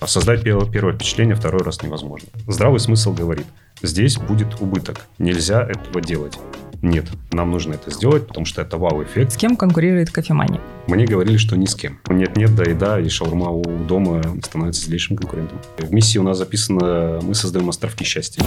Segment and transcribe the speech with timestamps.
[0.00, 2.28] А создать первое впечатление второй раз невозможно.
[2.46, 3.46] Здравый смысл говорит,
[3.82, 6.38] здесь будет убыток, нельзя этого делать.
[6.80, 9.32] Нет, нам нужно это сделать, потому что это вау-эффект.
[9.32, 10.60] С кем конкурирует кофемания?
[10.86, 11.98] Мне говорили, что ни с кем.
[12.08, 15.58] Нет-нет, да и да, и шаурма у дома становится злейшим конкурентом.
[15.76, 18.44] В миссии у нас записано «Мы создаем островки счастья».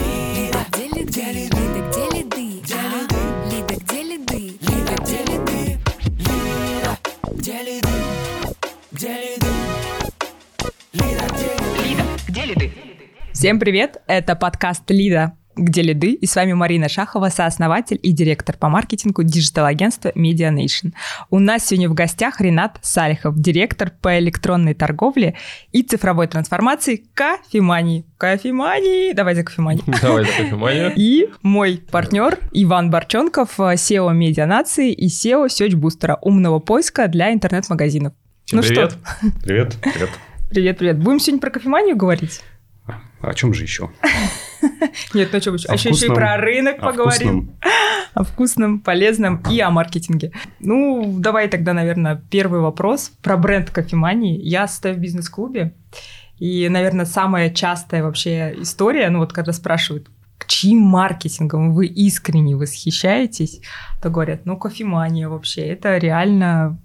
[13.42, 13.96] Всем привет!
[14.06, 15.32] Это подкаст «Лида.
[15.56, 20.92] Где лиды?» И с вами Марина Шахова, сооснователь и директор по маркетингу диджитал-агентства Media Nation.
[21.28, 25.34] У нас сегодня в гостях Ренат Салихов, директор по электронной торговле
[25.72, 28.04] и цифровой трансформации кофемании.
[28.16, 29.12] Кофемании!
[29.12, 29.82] Давай за кофеманию.
[30.02, 30.92] Давай за кофеманию.
[30.94, 37.32] И мой партнер Иван Борченков, CEO Media Nation и CEO Search Booster, умного поиска для
[37.32, 38.12] интернет-магазинов.
[38.52, 38.92] ну привет.
[38.92, 39.00] что?
[39.42, 40.10] Привет, привет.
[40.48, 40.98] Привет, привет.
[41.00, 42.40] Будем сегодня про кофеманию говорить?
[43.20, 43.90] О чем же еще?
[45.14, 47.56] Нет, ну что, а еще, еще и про рынок поговорим.
[48.14, 50.32] О вкусном, полезном и о маркетинге.
[50.60, 54.38] Ну, давай тогда, наверное, первый вопрос про бренд кофемании.
[54.38, 55.72] Я стою в бизнес-клубе,
[56.38, 60.08] и, наверное, самая частая вообще история, ну вот когда спрашивают,
[60.46, 63.60] чьим маркетингом вы искренне восхищаетесь,
[64.02, 66.78] то говорят, ну, кофемания вообще, это реально,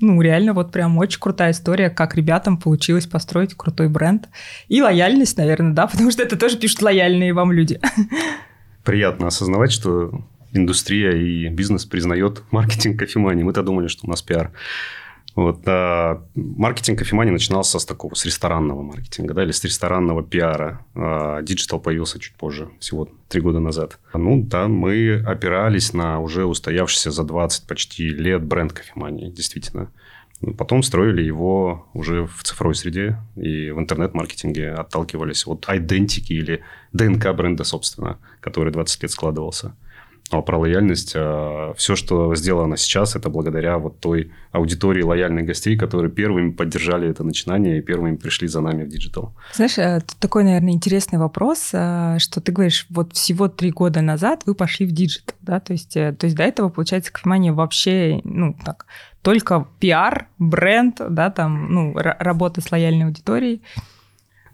[0.00, 4.28] ну, реально вот прям очень крутая история, как ребятам получилось построить крутой бренд.
[4.68, 7.80] И лояльность, наверное, да, потому что это тоже пишут лояльные вам люди.
[8.84, 13.42] Приятно осознавать, что индустрия и бизнес признает маркетинг кофемании.
[13.42, 14.52] Мы-то думали, что у нас пиар.
[15.38, 20.84] Вот, а маркетинг кофемании начинался с такого, с ресторанного маркетинга, да, или с ресторанного пиара.
[20.96, 24.00] А диджитал появился чуть позже, всего три года назад.
[24.14, 29.92] Ну, да, мы опирались на уже устоявшийся за 20 почти лет бренд кофемании, действительно.
[30.40, 36.64] Ну, потом строили его уже в цифровой среде и в интернет-маркетинге отталкивались от идентики или
[36.92, 39.76] ДНК бренда, собственно, который 20 лет складывался.
[40.30, 41.14] А про лояльность.
[41.16, 47.08] А, все, что сделано сейчас, это благодаря вот той аудитории лояльных гостей, которые первыми поддержали
[47.08, 49.34] это начинание и первыми пришли за нами в диджитал.
[49.54, 54.02] Знаешь, э, тут такой, наверное, интересный вопрос, э, что ты говоришь, вот всего три года
[54.02, 57.52] назад вы пошли в диджитал, да, то есть, э, то есть до этого, получается, кофемания
[57.52, 58.86] вообще, ну, так,
[59.22, 63.62] только пиар, бренд, да, там, ну, работа с лояльной аудиторией.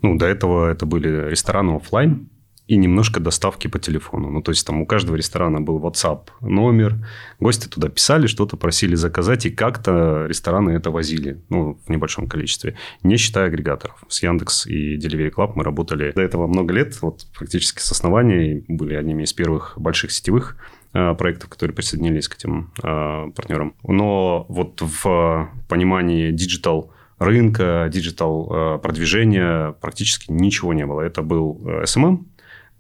[0.03, 2.29] Ну, до этого это были рестораны офлайн,
[2.67, 4.31] и немножко доставки по телефону.
[4.31, 6.97] Ну, то есть там у каждого ресторана был WhatsApp номер,
[7.39, 12.77] гости туда писали, что-то просили заказать, и как-то рестораны это возили, ну, в небольшом количестве,
[13.03, 14.03] не считая агрегаторов.
[14.09, 18.65] С Яндекс и Delivery Club мы работали до этого много лет, вот фактически с основания,
[18.69, 20.57] были одними из первых больших сетевых
[20.95, 23.75] э, проектов, которые присоединились к этим э, партнерам.
[23.87, 31.03] Но вот в понимании диджитал рынка, диджитал э, продвижения практически ничего не было.
[31.03, 32.25] Это был SMM,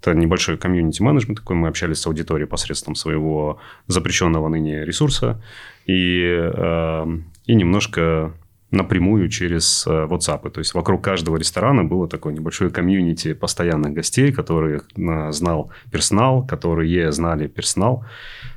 [0.05, 1.57] это небольшой комьюнити-менеджмент такой.
[1.57, 5.43] Мы общались с аудиторией посредством своего запрещенного ныне ресурса.
[5.87, 7.07] И, э,
[7.47, 8.35] и немножко
[8.75, 10.51] напрямую через э, WhatsApp.
[10.51, 16.47] То есть вокруг каждого ресторана было такое небольшое комьюнити постоянных гостей, которые э, знал персонал,
[16.47, 18.05] которые знали персонал.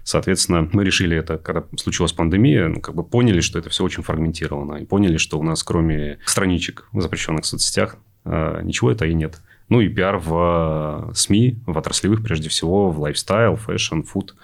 [0.04, 4.04] Соответственно, мы решили это, когда случилась пандемия, ну, как бы поняли, что это все очень
[4.04, 4.76] фрагментировано.
[4.76, 9.42] И поняли, что у нас кроме страничек в запрещенных соцсетях э, ничего это и нет.
[9.70, 14.36] Ну и пиар в э, СМИ, в отраслевых прежде всего, в lifestyle, fashion, food.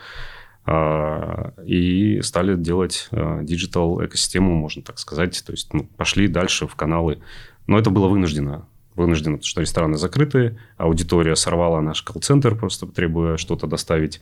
[0.65, 5.43] А, и стали делать э, диджитал экосистему, можно так сказать.
[5.45, 7.21] То есть ну, пошли дальше в каналы.
[7.67, 8.67] Но это было вынуждено.
[8.95, 14.21] Вынуждено, потому что рестораны закрыты, аудитория сорвала наш колл-центр, просто требуя что-то доставить.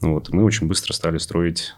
[0.00, 0.28] Вот.
[0.30, 1.74] Мы очень быстро стали строить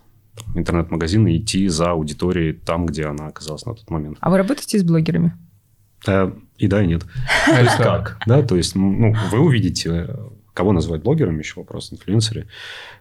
[0.54, 4.18] интернет-магазины и идти за аудиторией там, где она оказалась на тот момент.
[4.20, 5.32] А вы работаете с блогерами?
[6.06, 7.03] Э, и да, и нет.
[7.47, 8.19] То есть как?
[8.26, 10.09] Да, то есть ну, вы увидите,
[10.53, 12.47] кого называть блогерами, еще вопрос, инфлюенсеры,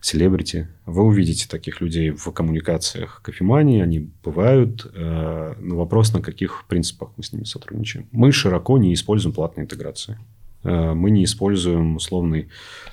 [0.02, 0.68] селебрити.
[0.86, 4.90] Вы увидите таких людей в коммуникациях кофемании, они бывают.
[4.94, 8.08] Э, но вопрос, на каких принципах мы с ними сотрудничаем.
[8.12, 10.18] Мы широко не используем платные интеграции.
[10.64, 12.50] Э, мы не используем условный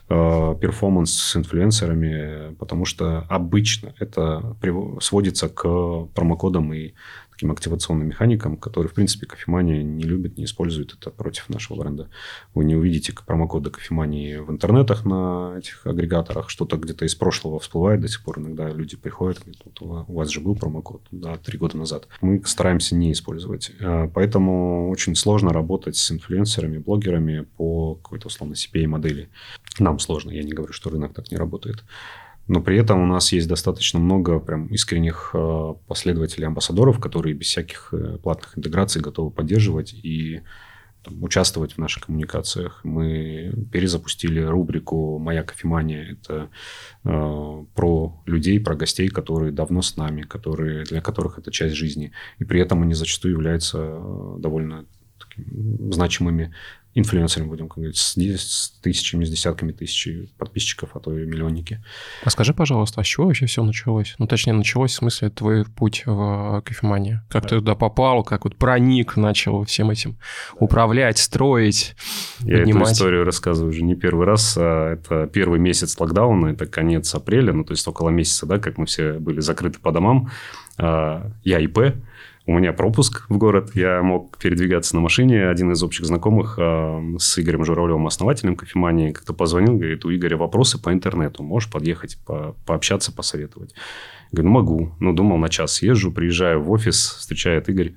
[0.08, 4.56] перформанс с инфлюенсерами, потому что обычно это
[5.00, 5.62] сводится к
[6.14, 6.94] промокодам и
[7.40, 12.10] таким активационным механикам, которые, в принципе, кофемания не любит, не использует это против нашего бренда.
[12.54, 18.02] Вы не увидите промокоды кофемании в интернетах на этих агрегаторах, что-то где-то из прошлого всплывает
[18.02, 18.40] до сих пор.
[18.40, 22.08] Иногда люди приходят, говорят, у вас же был промокод, да, три года назад.
[22.20, 23.72] Мы стараемся не использовать.
[23.80, 29.30] А, поэтому очень сложно работать с инфлюенсерами, блогерами по какой-то условно CPA-модели.
[29.78, 31.84] Нам сложно, я не говорю, что рынок так не работает
[32.50, 37.46] но при этом у нас есть достаточно много прям искренних э, последователей, амбассадоров, которые без
[37.46, 40.40] всяких э, платных интеграций готовы поддерживать и
[41.04, 42.80] там, участвовать в наших коммуникациях.
[42.82, 46.18] Мы перезапустили рубрику «Моя кофемания».
[46.18, 46.48] Это
[47.04, 52.10] э, про людей, про гостей, которые давно с нами, которые, для которых это часть жизни.
[52.40, 54.86] И при этом они зачастую являются э, довольно
[55.90, 56.52] значимыми
[56.94, 61.82] инфлюенсерами, будем говорить, с, с тысячами, с десятками тысяч подписчиков, а то и миллионники.
[62.24, 64.16] А скажи, пожалуйста, а с чего вообще все началось?
[64.18, 67.22] Ну, точнее, началось в смысле твой путь в кофеманию.
[67.28, 67.48] Как да.
[67.50, 70.18] ты туда попал, как вот проник, начал всем этим
[70.58, 71.94] управлять, строить,
[72.40, 72.88] Я поднимать.
[72.88, 74.56] эту историю рассказываю уже не первый раз.
[74.58, 78.78] А это первый месяц локдауна, это конец апреля, ну, то есть около месяца, да, как
[78.78, 80.30] мы все были закрыты по домам.
[80.76, 81.78] А, я ИП,
[82.50, 85.48] у меня пропуск в город, я мог передвигаться на машине.
[85.48, 90.36] Один из общих знакомых э, с Игорем Журавлевым, основателем кофемании, как-то позвонил, говорит, у Игоря
[90.36, 93.72] вопросы по интернету, можешь подъехать, по пообщаться, посоветовать?
[94.32, 94.92] Говорю, ну, могу.
[94.98, 97.92] Ну, думал, на час съезжу, приезжаю в офис, встречает Игорь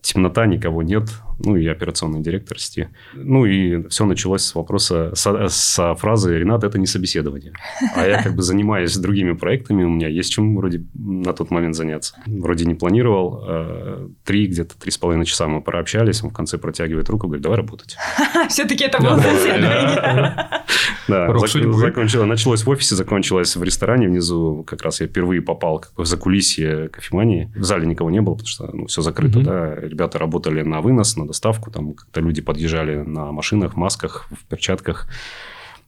[0.00, 2.88] темнота, никого нет, ну и операционный директор сети.
[3.14, 7.52] Ну и все началось с вопроса, с, с фразы «Ренат, это не собеседование».
[7.94, 11.76] А я как бы занимаюсь другими проектами, у меня есть чем вроде на тот момент
[11.76, 12.16] заняться.
[12.26, 13.44] Вроде не планировал.
[13.46, 17.42] Э, три, где-то три с половиной часа мы пообщались, он в конце протягивает руку, говорит,
[17.42, 17.96] давай работать.
[18.48, 20.64] Все-таки это было собеседование.
[21.08, 21.26] Да,
[22.26, 24.64] началось в офисе, закончилось в ресторане внизу.
[24.66, 27.50] Как раз я впервые попал в закулисье кофемании.
[27.54, 31.16] В зале никого не было, потому что ну, все закрыто, да, ребята работали на вынос,
[31.16, 35.08] на доставку, там как-то люди подъезжали на машинах, масках, в перчатках.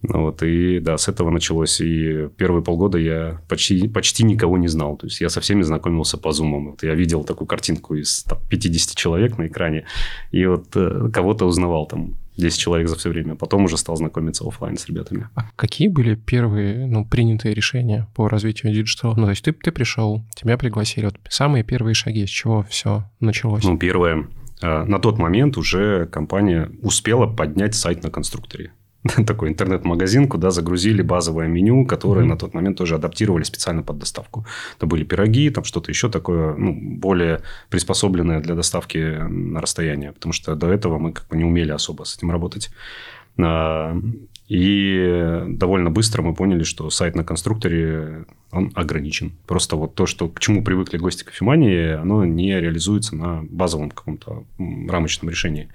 [0.03, 1.81] Вот, и да, с этого началось.
[1.81, 4.97] И первые полгода я почти, почти никого не знал.
[4.97, 6.71] То есть, я со всеми знакомился по зумам.
[6.71, 9.87] Вот я видел такую картинку из там, 50 человек на экране,
[10.31, 13.35] и вот э, кого-то узнавал там 10 человек за все время.
[13.35, 15.29] Потом уже стал знакомиться офлайн с ребятами.
[15.35, 19.15] А какие были первые ну, принятые решения по развитию диджитала?
[19.17, 21.07] Ну, то есть ты, ты пришел, тебя пригласили.
[21.07, 23.65] Вот самые первые шаги, с чего все началось?
[23.65, 24.27] Ну, первое.
[24.63, 28.73] Э, на тот момент уже компания успела поднять сайт на конструкторе.
[29.27, 32.29] такой интернет-магазин, куда загрузили базовое меню, которое mm-hmm.
[32.29, 34.47] на тот момент тоже адаптировали специально под доставку.
[34.77, 38.99] Это были пироги, там что-то еще такое, ну, более приспособленное для доставки
[39.29, 42.71] на расстояние, потому что до этого мы как бы не умели особо с этим работать.
[44.49, 49.33] И довольно быстро мы поняли, что сайт на конструкторе, он ограничен.
[49.47, 54.45] Просто вот то, что, к чему привыкли гости кофемании, оно не реализуется на базовом каком-то
[54.59, 55.69] рамочном решении.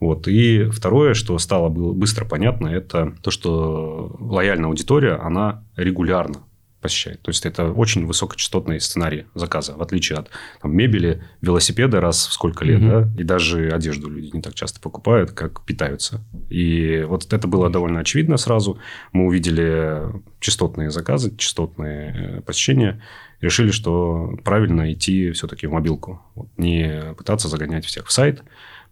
[0.00, 0.26] Вот.
[0.26, 6.40] И второе, что стало было быстро понятно, это то, что лояльная аудитория, она регулярно
[6.80, 7.20] посещает.
[7.22, 10.30] То есть, это очень высокочастотный сценарий заказа, в отличие от
[10.62, 13.04] там, мебели, велосипеда раз в сколько лет, mm-hmm.
[13.04, 16.24] да, и даже одежду люди не так часто покупают, как питаются.
[16.48, 18.78] И вот это было довольно очевидно сразу.
[19.12, 20.02] Мы увидели
[20.40, 23.02] частотные заказы, частотные э, посещения,
[23.40, 26.22] решили, что правильно идти все-таки в мобилку.
[26.34, 28.42] Вот, не пытаться загонять всех в сайт,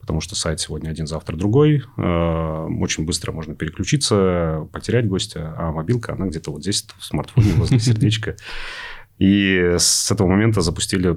[0.06, 1.82] потому что сайт сегодня один, завтра другой.
[1.96, 7.54] Э, очень быстро можно переключиться, потерять гостя, а мобилка, она где-то вот здесь, в смартфоне,
[7.54, 8.36] возле сердечка.
[9.18, 11.16] И с этого момента запустили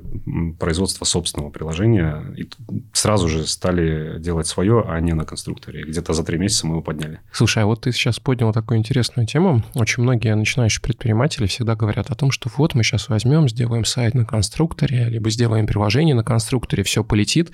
[0.58, 2.24] производство собственного приложения.
[2.38, 2.50] И
[2.94, 5.84] сразу же стали делать свое, а не на конструкторе.
[5.84, 7.20] Где-то за три месяца мы его подняли.
[7.32, 9.64] Слушай, а вот ты сейчас поднял такую интересную тему.
[9.74, 14.14] Очень многие начинающие предприниматели всегда говорят о том, что вот мы сейчас возьмем, сделаем сайт
[14.14, 17.52] на конструкторе, либо сделаем приложение на конструкторе, все полетит.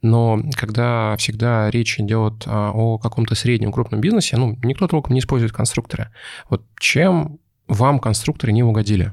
[0.00, 5.20] Но когда всегда речь идет а, о каком-то среднем крупном бизнесе, ну, никто толком не
[5.20, 6.10] использует конструкторы.
[6.48, 9.12] Вот чем вам конструкторы не угодили?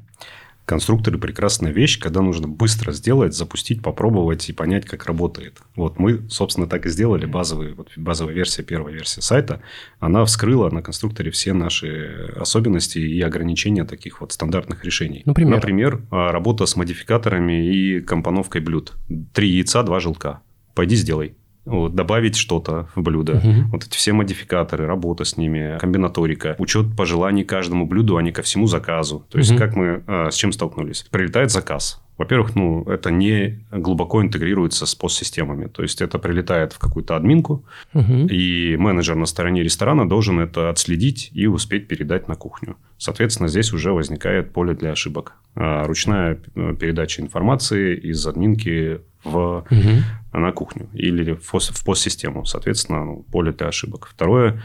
[0.65, 5.59] Конструкторы– прекрасная вещь, когда нужно быстро сделать, запустить, попробовать и понять, как работает.
[5.75, 7.27] Вот мы, собственно, так и сделали.
[7.27, 9.61] Базовый, вот базовая версия, первая версия сайта,
[9.99, 15.21] она вскрыла на конструкторе все наши особенности и ограничения таких вот стандартных решений.
[15.25, 15.55] Например?
[15.55, 18.93] Например, а, работа с модификаторами и компоновкой блюд.
[19.33, 20.41] Три яйца, два желтка.
[20.73, 23.37] Пойди сделай вот, добавить что-то в блюдо.
[23.37, 23.71] Угу.
[23.71, 28.41] Вот эти все модификаторы, работа с ними, комбинаторика, учет пожеланий каждому блюду, а не ко
[28.41, 29.25] всему заказу.
[29.29, 29.59] То есть, угу.
[29.59, 31.05] как мы а, с чем столкнулись?
[31.11, 32.01] Прилетает заказ.
[32.17, 35.67] Во-первых, ну, это не глубоко интегрируется с постсистемами.
[35.67, 38.27] То есть, это прилетает в какую-то админку, угу.
[38.27, 42.77] и менеджер на стороне ресторана должен это отследить и успеть передать на кухню.
[42.97, 45.33] Соответственно, здесь уже возникает поле для ошибок.
[45.55, 50.39] А, ручная э, передача информации из админки в, угу.
[50.39, 52.45] на кухню или в, в постсистему.
[52.45, 54.07] Соответственно, ну, поле для ошибок.
[54.11, 54.63] Второе,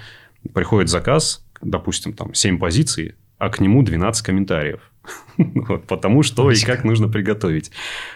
[0.55, 4.90] приходит заказ, допустим, там 7 позиций, а к нему 12 комментариев.
[5.37, 7.71] вот, потому что и как нужно приготовить.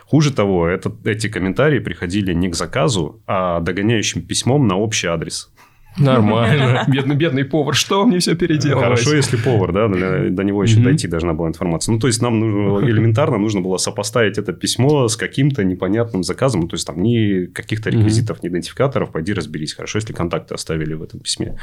[0.07, 5.51] Хуже того, это, эти комментарии приходили не к заказу, а догоняющим письмом на общий адрес.
[5.97, 6.85] Нормально.
[6.89, 8.85] Бедный, бедный повар, что мне все переделывать?
[8.85, 11.93] Хорошо, если повар, да, до него еще дойти должна была информация.
[11.93, 12.43] Ну, то есть, нам
[12.85, 16.63] элементарно нужно было сопоставить это письмо с каким-то непонятным заказом.
[16.63, 19.75] Ну, то есть, там ни каких-то реквизитов, ни идентификаторов, пойди разберись.
[19.75, 21.59] Хорошо, если контакты оставили в этом письме.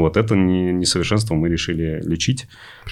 [0.00, 2.46] Вот это несовершенство мы решили лечить.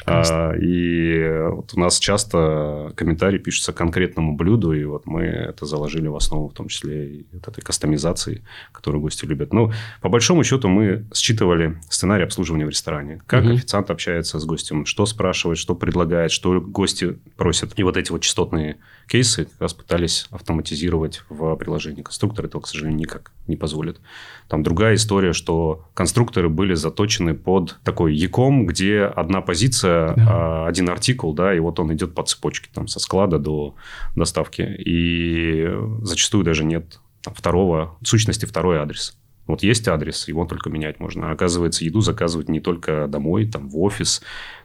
[0.06, 5.66] А, и вот у нас часто комментарии пишутся к конкретному блюду, и вот мы это
[5.66, 8.42] заложили в основу, в том числе и вот этой кастомизации,
[8.73, 9.52] которую гости любят.
[9.52, 13.23] Ну, по большому счету мы считывали сценарий обслуживания в ресторане.
[13.26, 13.52] Как угу.
[13.52, 17.78] официант общается с гостем, что спрашивает, что предлагает, что гости просят.
[17.78, 18.76] И вот эти вот частотные
[19.08, 22.02] кейсы как раз пытались автоматизировать в приложении.
[22.02, 24.00] Конструкторы этого, к сожалению, никак не позволят.
[24.49, 30.66] Там другая история, что конструкторы были заточены под такой яком, где одна позиция, да.
[30.66, 33.74] один артикул, да, и вот он идет по цепочке там со склада до
[34.14, 34.62] доставки.
[34.62, 35.68] И
[36.02, 39.18] зачастую даже нет там, второго, сущности, второй адрес.
[39.46, 41.28] Вот есть адрес, его только менять можно.
[41.28, 44.22] А оказывается, еду заказывать не только домой, там, в офис,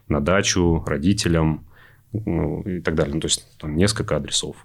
[0.08, 1.66] на дачу, родителям
[2.14, 3.16] ну, и так далее.
[3.16, 4.56] Ну, то есть, там несколько адресов.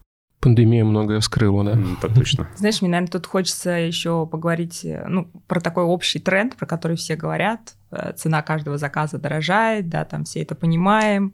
[0.45, 1.79] Пандемия многое вскрыла, да?
[2.03, 2.47] Так точно.
[2.57, 6.99] Знаешь, мне, наверное, тут хочется еще поговорить э, ну, про такой общий тренд, про который
[6.99, 7.77] все говорят.
[7.91, 11.33] Э, цена каждого заказа дорожает, да, там все это понимаем.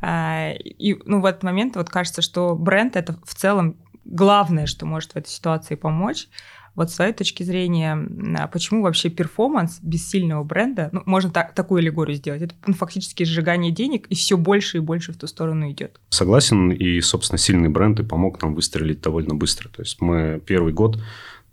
[0.00, 4.86] А, и ну, в этот момент вот кажется, что бренд— это в целом главное, что
[4.86, 6.28] может в этой ситуации помочь.
[6.74, 7.98] Вот с твоей точки зрения,
[8.38, 12.74] а почему вообще перформанс без сильного бренда, ну, можно так, такую аллегорию сделать, это ну,
[12.74, 16.00] фактически сжигание денег, и все больше и больше в ту сторону идет.
[16.08, 19.68] Согласен, и, собственно, сильный бренд и помог нам выстрелить довольно быстро.
[19.68, 20.98] То есть мы первый год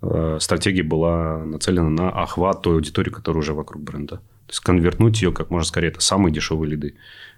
[0.02, 4.18] э, стратегия была нацелена на охват той аудитории, которая уже вокруг бренда.
[4.18, 5.90] То есть конвертнуть ее как можно скорее.
[5.90, 6.96] Это самые дешевые лиды.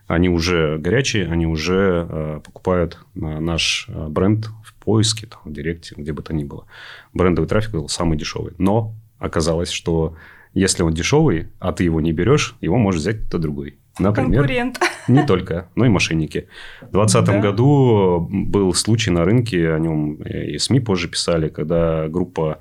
[0.07, 4.49] Они уже горячие, они уже э, покупают э, наш э, бренд
[4.83, 6.65] поиске, там, в Директе, где бы то ни было.
[7.13, 8.53] Брендовый трафик был самый дешевый.
[8.57, 10.15] Но оказалось, что
[10.53, 13.77] если он дешевый, а ты его не берешь, его может взять кто-то другой.
[13.99, 14.79] Например, Конкурент.
[15.07, 16.47] Не только, но и мошенники.
[16.81, 17.39] В 2020 да.
[17.39, 22.59] году был случай на рынке, о нем и СМИ позже писали, когда группа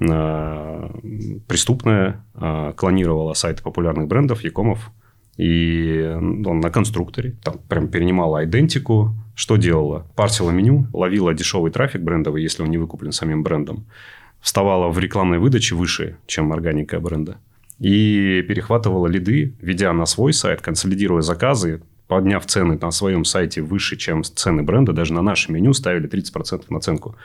[0.00, 0.90] э,
[1.46, 4.90] преступная э, клонировала сайты популярных брендов, Якомов,
[5.36, 10.06] и он на конструкторе, там прям перенимала идентику, что делала?
[10.16, 13.86] Парсила меню, ловила дешевый трафик брендовый, если он не выкуплен самим брендом,
[14.40, 17.38] вставала в рекламной выдаче выше, чем органика бренда,
[17.78, 23.96] и перехватывала лиды, ведя на свой сайт, консолидируя заказы, подняв цены на своем сайте выше,
[23.96, 27.16] чем цены бренда, даже на наше меню ставили 30% наценку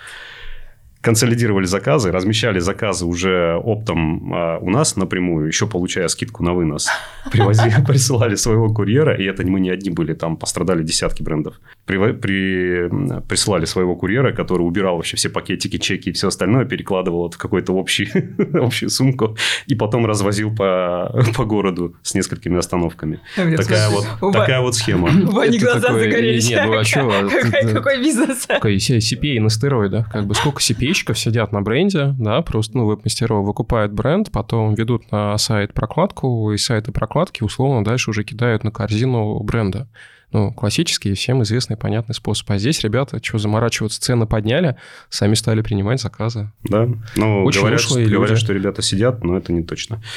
[1.05, 6.87] консолидировали заказы, размещали заказы уже оптом а, у нас напрямую, еще получая скидку на вынос.
[7.31, 11.61] Привозили, присылали своего курьера, и это мы не одни были, там пострадали десятки брендов.
[11.85, 17.19] При, при, присылали своего курьера, который убирал вообще все пакетики, чеки и все остальное, перекладывал
[17.19, 17.71] вот в какую-то
[18.53, 23.19] общую сумку и потом развозил по, по городу с несколькими остановками.
[23.35, 25.09] Такая вот, такая вот схема.
[25.31, 26.49] Вани глаза загорелись.
[26.49, 27.29] Нет, ну а что?
[27.73, 28.47] Какой бизнес?
[28.47, 30.11] Какой CPA на стероидах.
[30.11, 34.75] Как бы сколько CPA подписчиков сидят на бренде, да, просто, ну, веб-мастеров выкупают бренд, потом
[34.75, 39.87] ведут на сайт прокладку, и сайты прокладки условно дальше уже кидают на корзину бренда.
[40.35, 42.51] Ну, классический, всем известный, понятный способ.
[42.51, 44.75] А здесь ребята, что заморачиваться, цены подняли,
[45.07, 46.51] сами стали принимать заказы.
[46.65, 50.01] Да, ну, Очень говорят, что, говорят, что ребята сидят, но это не точно.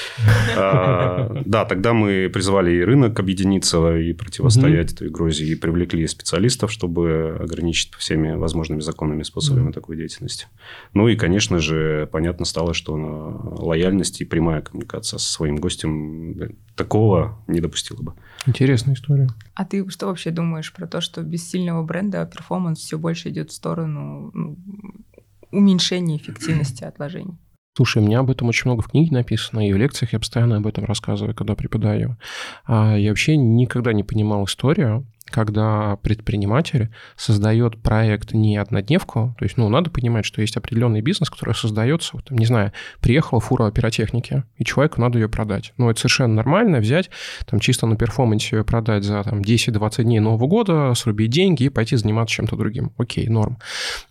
[0.56, 6.72] А, да, тогда мы призвали и рынок объединиться и противостоять этой угрозе, и привлекли специалистов,
[6.72, 10.48] чтобы ограничить всеми возможными законными способами такой деятельности.
[10.94, 12.94] Ну и, конечно же, понятно стало, что
[13.60, 16.34] лояльность и прямая коммуникация со своим гостем
[16.78, 18.14] такого не допустила бы.
[18.46, 19.28] Интересная история.
[19.54, 23.50] А ты что вообще думаешь про то, что без сильного бренда перформанс все больше идет
[23.50, 24.56] в сторону ну,
[25.50, 27.36] уменьшения эффективности отложений?
[27.76, 30.56] Слушай, у меня об этом очень много в книге написано, и в лекциях я постоянно
[30.56, 32.16] об этом рассказываю, когда преподаю.
[32.64, 39.56] А я вообще никогда не понимал историю, когда предприниматель создает проект не однодневку, то есть,
[39.56, 44.44] ну, надо понимать, что есть определенный бизнес, который создается, вот, не знаю, приехала фура пиротехники,
[44.56, 45.72] и человеку надо ее продать.
[45.76, 47.10] Ну, это совершенно нормально взять,
[47.46, 51.68] там, чисто на перформансе ее продать за, там, 10-20 дней Нового года, срубить деньги и
[51.68, 52.92] пойти заниматься чем-то другим.
[52.96, 53.58] Окей, норм.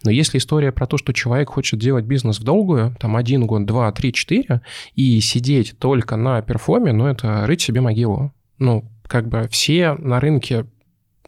[0.04, 3.66] Но если история про то, что человек хочет делать бизнес в долгую, там, один год,
[3.66, 4.62] два, три, четыре,
[4.96, 8.34] и сидеть только на перформе, ну, это рыть себе могилу.
[8.60, 10.66] Ну, как бы все на рынке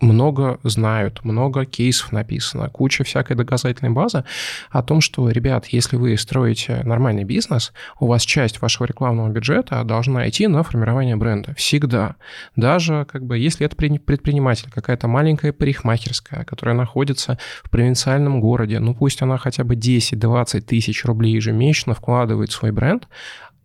[0.01, 4.23] много знают, много кейсов написано, куча всякой доказательной базы
[4.69, 9.83] о том, что, ребят, если вы строите нормальный бизнес, у вас часть вашего рекламного бюджета
[9.83, 11.53] должна идти на формирование бренда.
[11.55, 12.15] Всегда.
[12.55, 18.95] Даже как бы если это предприниматель, какая-то маленькая парикмахерская, которая находится в провинциальном городе, ну
[18.95, 23.07] пусть она хотя бы 10-20 тысяч рублей ежемесячно вкладывает в свой бренд,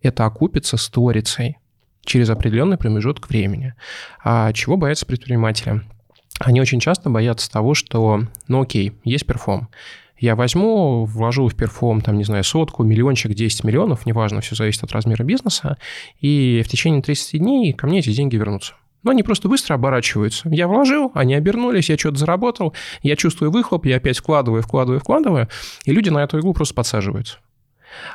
[0.01, 1.57] это окупится сторицей
[2.03, 3.73] через определенный промежуток времени.
[4.23, 5.81] А чего боятся предприниматели?
[6.39, 9.69] Они очень часто боятся того, что, ну окей, есть перформ,
[10.17, 14.83] я возьму, вложу в перформ, там, не знаю, сотку, миллиончик, 10 миллионов, неважно, все зависит
[14.83, 15.77] от размера бизнеса,
[16.19, 18.75] и в течение 30 дней ко мне эти деньги вернутся.
[19.03, 20.49] Но они просто быстро оборачиваются.
[20.49, 22.73] Я вложил, они обернулись, я что-то заработал,
[23.03, 25.47] я чувствую выхлоп, я опять вкладываю, вкладываю, вкладываю,
[25.85, 27.37] и люди на эту иглу просто подсаживаются.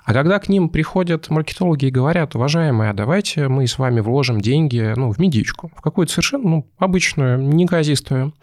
[0.05, 4.41] А когда к ним приходят маркетологи и говорят, уважаемые, а давайте мы с вами вложим
[4.41, 8.35] деньги ну, в медичку, в какую-то совершенно ну, обычную, неказистую.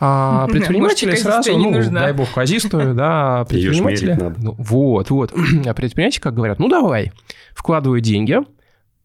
[0.00, 4.18] А предприниматели сразу, ну, дай бог, казистую, да, предприниматели...
[4.38, 5.32] Ну, вот, вот.
[5.66, 7.12] А предприниматели как говорят, ну, давай,
[7.54, 8.38] вкладываю деньги,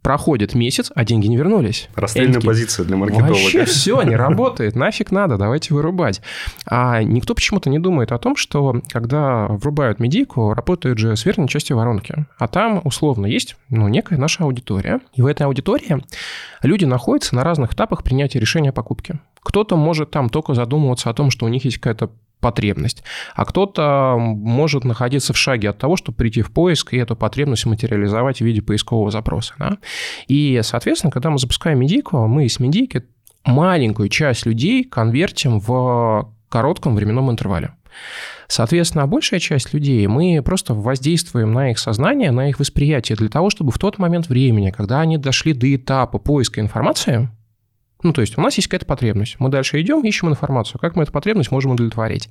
[0.02, 1.90] Проходит месяц, а деньги не вернулись.
[1.96, 3.32] Расстрельная позиция для маркетолога.
[3.32, 6.22] Вообще все, не работает, нафиг надо, давайте вырубать.
[6.66, 11.50] А никто почему-то не думает о том, что когда врубают медийку, работают же с верхней
[11.50, 12.26] частью воронки.
[12.38, 15.02] А там, условно, есть ну, некая наша аудитория.
[15.14, 16.04] И в этой аудитории
[16.64, 19.20] люди находятся на разных этапах принятия решения о покупке.
[19.42, 23.04] Кто-то может там только задумываться о том, что у них есть какая-то потребность.
[23.36, 27.66] А кто-то может находиться в шаге от того, чтобы прийти в поиск и эту потребность
[27.66, 29.54] материализовать в виде поискового запроса.
[29.60, 29.78] Да?
[30.28, 33.04] И, соответственно, когда мы запускаем медийку, мы из медийки
[33.46, 37.74] маленькую часть людей конвертим в коротком временном интервале.
[38.48, 43.52] Соответственно, большая часть людей, мы просто воздействуем на их сознание, на их восприятие для того,
[43.52, 47.30] чтобы в тот момент времени, когда они дошли до этапа поиска информации,
[48.02, 49.36] ну, то есть у нас есть какая-то потребность.
[49.40, 52.30] Мы дальше идем, ищем информацию, как мы эту потребность можем удовлетворить.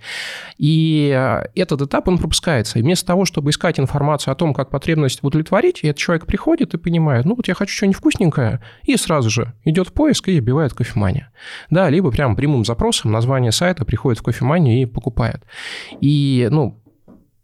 [0.57, 2.79] И э, этот этап, он пропускается.
[2.79, 6.79] И вместо того, чтобы искать информацию о том, как потребность удовлетворить, этот человек приходит и
[6.79, 10.73] понимает, ну, вот я хочу что-нибудь вкусненькое, и сразу же идет в поиск и оббивает
[10.73, 11.31] кофемания.
[11.69, 15.43] Да, либо прям прямым запросом название сайта приходит в кофеманию и покупает.
[16.01, 16.83] И, ну,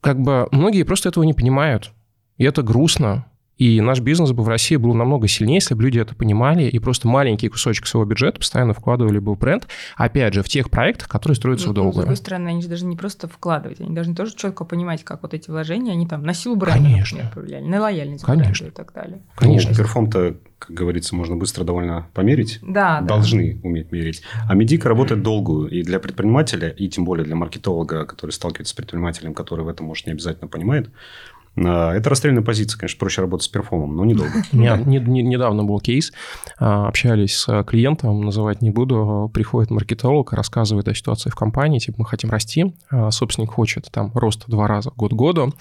[0.01, 1.93] как бы многие просто этого не понимают.
[2.39, 5.99] И это грустно, и наш бизнес бы в России был намного сильнее, если бы люди
[5.99, 10.43] это понимали и просто маленький кусочек своего бюджета постоянно вкладывали бы в бренд, опять же,
[10.43, 11.93] в тех проектах, которые строятся ну, в долгую.
[11.93, 15.23] С другой стороны, они же даже не просто вкладывать, они должны тоже четко понимать, как
[15.23, 17.19] вот эти вложения, они там на силу бренда, Конечно.
[17.19, 18.53] например, повлияли, на лояльность Конечно.
[18.53, 19.23] бренда и так далее.
[19.37, 19.71] Конечно.
[19.71, 22.59] Ну, перформ-то, как говорится, можно быстро довольно померить.
[22.63, 23.69] Да, Должны да.
[23.69, 24.23] уметь мерить.
[24.49, 25.69] А медика работает долгую.
[25.69, 29.87] И для предпринимателя, и тем более для маркетолога, который сталкивается с предпринимателем, который в этом,
[29.87, 30.91] может, не обязательно понимает,
[31.57, 34.33] это расстрельная позиция, конечно, проще работать с перформом, но недолго.
[34.53, 36.13] Меня недавно был кейс,
[36.59, 41.99] а, общались с клиентом, называть не буду, приходит маркетолог, рассказывает о ситуации в компании, типа
[42.01, 45.55] мы хотим расти, а собственник хочет там рост два раза год году,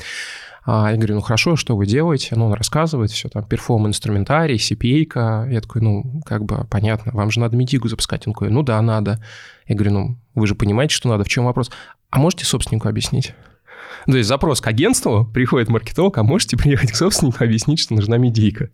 [0.65, 2.35] я говорю, ну хорошо, что вы делаете?
[2.35, 5.47] Ну, он рассказывает все, там, перформ-инструментарий, CPA-ка.
[5.51, 8.25] Я такой, ну, как бы, понятно, вам же надо медигу запускать.
[8.27, 9.21] Он такой, ну да, надо.
[9.67, 11.69] Я говорю, ну, вы же понимаете, что надо, в чем вопрос?
[12.11, 13.33] А можете собственнику объяснить?
[14.05, 18.17] То есть запрос к агентству, приходит маркетолог, а можете приехать к собственнику объяснить, что нужна
[18.17, 18.69] медийка.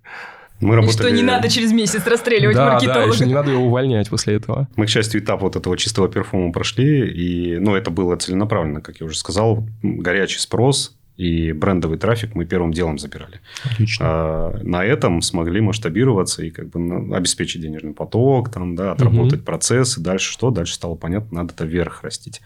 [0.60, 0.98] Мы работали...
[0.98, 3.06] И что не надо через месяц расстреливать да, маркетолога.
[3.06, 4.68] Да, и что не надо его увольнять после этого.
[4.76, 9.00] Мы, к счастью, этап вот этого чистого перформа прошли, и, ну, это было целенаправленно, как
[9.00, 13.42] я уже сказал, горячий спрос, и брендовый трафик мы первым делом забирали.
[13.66, 14.06] Отлично.
[14.08, 19.44] А, на этом смогли масштабироваться и как бы обеспечить денежный поток, там, да, отработать угу.
[19.44, 20.00] процессы.
[20.00, 20.50] Дальше что?
[20.50, 22.40] Дальше стало понятно, надо это вверх растить.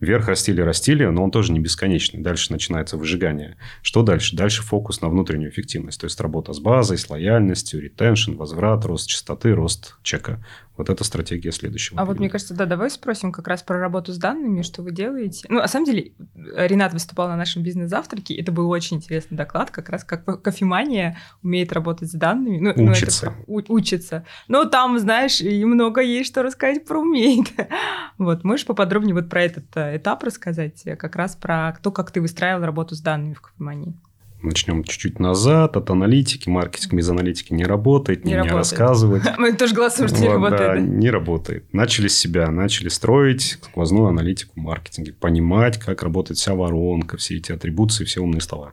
[0.00, 2.20] Вверх растили, растили, но он тоже не бесконечный.
[2.20, 3.56] Дальше начинается выжигание.
[3.80, 4.36] Что дальше?
[4.36, 5.98] Дальше фокус на внутреннюю эффективность.
[5.98, 10.44] То есть, работа с базой, с лояльностью, ретеншн, возврат, рост частоты, рост чека.
[10.80, 11.96] Вот это стратегия следующего.
[11.96, 12.10] А периода.
[12.10, 15.46] вот мне кажется, да, давай спросим как раз про работу с данными, что вы делаете.
[15.50, 19.90] Ну, на самом деле, Ренат выступал на нашем бизнес-завтраке, это был очень интересный доклад, как
[19.90, 22.72] раз как кофемания умеет работать с данными.
[22.74, 23.26] Ну, учится.
[23.46, 24.24] Ну, это, у, учится.
[24.48, 27.48] Но там, знаешь, и много есть что рассказать про умеет.
[28.16, 32.22] вот, можешь поподробнее вот про этот э, этап рассказать, как раз про то, как ты
[32.22, 33.94] выстраивал работу с данными в кофемании?
[34.42, 36.48] Начнем чуть-чуть назад от аналитики.
[36.48, 38.56] Маркетинг без аналитики не работает, не, не, работает.
[38.56, 39.22] рассказывать.
[39.38, 40.60] Мы тоже голосуем, что не работает.
[40.60, 41.64] Да, не работает.
[41.72, 47.36] Начали с себя, начали строить сквозную аналитику в маркетинге, понимать, как работает вся воронка, все
[47.36, 48.72] эти атрибуции, все умные слова.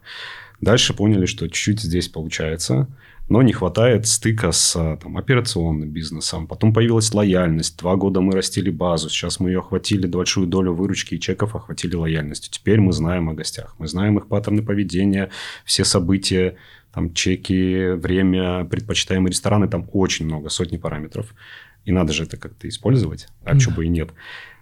[0.61, 2.87] Дальше поняли, что чуть-чуть здесь получается–
[3.29, 6.47] но не хватает стыка с там, операционным бизнесом.
[6.47, 7.77] Потом появилась лояльность.
[7.77, 9.09] Два года мы растили базу.
[9.09, 12.51] Сейчас мы ее охватили, большую долю выручки и чеков охватили лояльностью.
[12.51, 13.75] Теперь мы знаем о гостях.
[13.79, 15.29] Мы знаем их паттерны поведения,
[15.65, 16.55] все события,
[16.93, 19.67] там, чеки, время, предпочитаемые рестораны.
[19.67, 21.35] Там очень много, сотни параметров.
[21.83, 23.59] И надо же это как-то использовать, а mm.
[23.59, 24.11] чего бы и нет.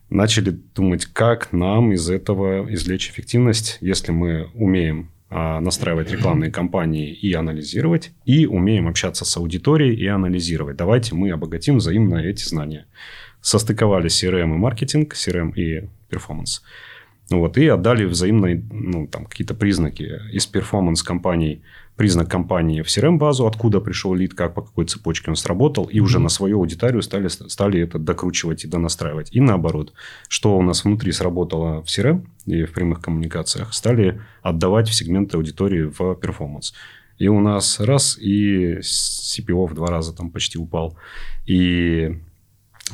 [0.09, 7.11] Начали думать, как нам из этого извлечь эффективность, если мы умеем а, настраивать рекламные кампании
[7.11, 10.77] и анализировать, и умеем общаться с аудиторией и анализировать.
[10.77, 12.85] Давайте мы обогатим взаимно эти знания.
[13.41, 16.63] Состыковали CRM и маркетинг, CRM и перформанс.
[17.29, 21.63] Вот, и отдали взаимные ну, там, какие-то признаки из перформанс компаний
[21.95, 26.19] признак компании в CRM-базу, откуда пришел лид, как по какой цепочке он сработал, и уже
[26.19, 29.29] на свою аудиторию стали, стали это докручивать и донастраивать.
[29.31, 29.93] И наоборот,
[30.27, 35.37] что у нас внутри сработало в CRM и в прямых коммуникациях, стали отдавать в сегменты
[35.37, 36.73] аудитории в перформанс.
[37.17, 40.97] И у нас раз, и CPO в два раза там почти упал.
[41.45, 42.19] И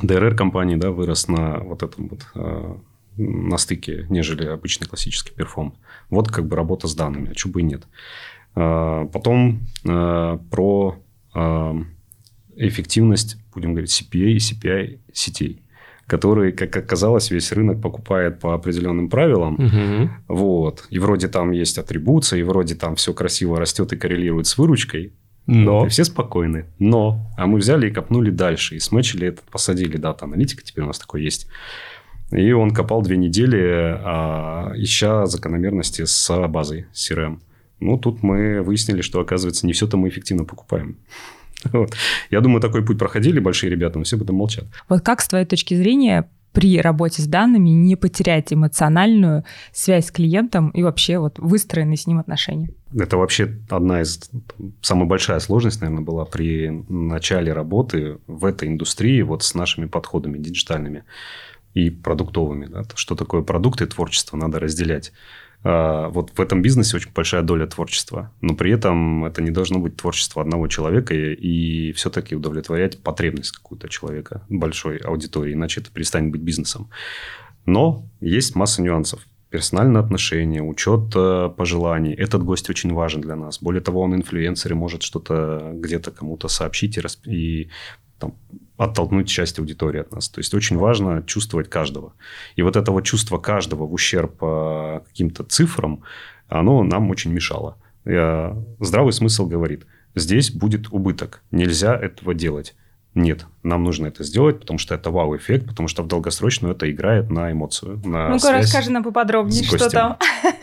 [0.03, 2.79] DRR компании да, вырос на вот этом вот а,
[3.21, 5.75] на стыке, нежели обычный классический перформ.
[6.09, 7.83] Вот как бы работа с данными, а чего бы и нет.
[8.55, 10.97] А, потом а, про
[12.57, 15.61] эффективность, будем говорить, CPA и CPI сетей
[16.11, 19.53] которые, как оказалось, весь рынок покупает по определенным правилам.
[19.53, 20.35] Угу.
[20.35, 20.85] Вот.
[20.89, 25.13] И вроде там есть атрибуция, и вроде там все красиво растет и коррелирует с выручкой.
[25.47, 25.85] Но.
[25.85, 26.65] И все спокойны.
[26.79, 27.31] Но.
[27.37, 28.75] А мы взяли и копнули дальше.
[28.75, 31.47] И смычили это, посадили дата-аналитика, теперь у нас такой есть.
[32.31, 37.39] И он копал две недели, а, ища закономерности с базой CRM.
[37.79, 40.97] Ну, тут мы выяснили, что, оказывается, не все-то мы эффективно покупаем.
[41.73, 41.93] Вот.
[42.31, 44.65] Я думаю, такой путь проходили большие ребята, но все об этом молчат.
[44.89, 50.11] Вот как, с твоей точки зрения, при работе с данными не потерять эмоциональную связь с
[50.11, 52.69] клиентом и вообще вот выстроенные с ним отношения?
[52.93, 54.29] Это вообще одна из...
[54.81, 60.37] Самая большая сложность, наверное, была при начале работы в этой индустрии вот с нашими подходами
[60.37, 61.03] диджитальными
[61.73, 62.65] и продуктовыми.
[62.65, 62.83] Да?
[62.95, 65.11] Что такое продукты и творчество, надо разделять.
[65.63, 68.31] А, вот в этом бизнесе очень большая доля творчества.
[68.41, 73.89] Но при этом это не должно быть творчество одного человека и, все-таки удовлетворять потребность какую-то
[73.89, 76.89] человека, большой аудитории, иначе это перестанет быть бизнесом.
[77.65, 79.25] Но есть масса нюансов.
[79.49, 82.13] Персональные отношения, учет э, пожеланий.
[82.13, 83.61] Этот гость очень важен для нас.
[83.61, 87.69] Более того, он инфлюенсер и может что-то где-то кому-то сообщить и, и
[88.17, 88.35] там,
[88.81, 90.27] оттолкнуть часть аудитории от нас.
[90.29, 92.13] То есть очень важно чувствовать каждого.
[92.55, 96.01] И вот это вот чувство каждого в ущерб э, каким-то цифрам,
[96.47, 97.77] оно нам очень мешало.
[98.05, 98.55] Я...
[98.79, 102.75] Здравый смысл говорит, здесь будет убыток, нельзя этого делать.
[103.13, 107.29] Нет, нам нужно это сделать, потому что это вау-эффект, потому что в долгосрочную это играет
[107.29, 108.01] на эмоцию.
[108.03, 110.17] На Ну-ка, расскажи нам поподробнее, что там,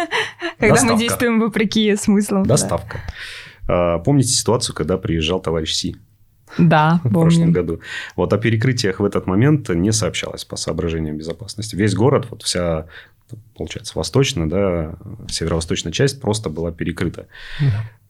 [0.59, 2.45] когда мы действуем вопреки смыслам.
[2.45, 3.01] Доставка.
[3.69, 5.97] А, помните ситуацию, когда приезжал товарищ Си?
[6.57, 7.81] Да, в прошлом году.
[8.17, 11.77] Вот о перекрытиях в этот момент не сообщалось по соображениям безопасности.
[11.77, 12.87] Весь город, вот вся
[13.55, 14.95] получается, восточная, да,
[15.29, 17.27] северо-восточная часть просто была перекрыта.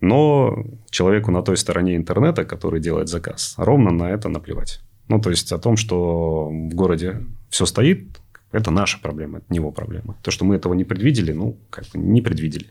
[0.01, 4.81] Но человеку на той стороне интернета, который делает заказ, ровно на это наплевать.
[5.09, 8.21] Ну, то есть, о том, что в городе все стоит,
[8.53, 10.17] это наша проблема, это не его проблема.
[10.23, 12.67] То, что мы этого не предвидели, ну, как бы не предвидели.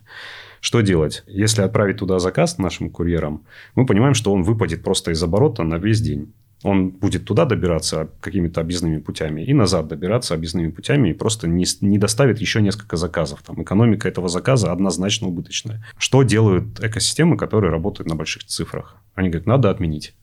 [0.62, 1.24] Что делать?
[1.28, 3.44] Если отправить туда заказ нашим курьерам,
[3.76, 6.34] мы понимаем, что он выпадет просто из оборота на весь день.
[6.64, 11.66] Он будет туда добираться какими-то объездными путями и назад добираться объездными путями и просто не,
[11.82, 13.44] не доставит еще несколько заказов.
[13.44, 15.86] Там экономика этого заказа однозначно убыточная.
[16.00, 18.98] Что делают экосистемы, которые работают на больших цифрах?
[19.14, 20.16] Они говорят, надо отменить.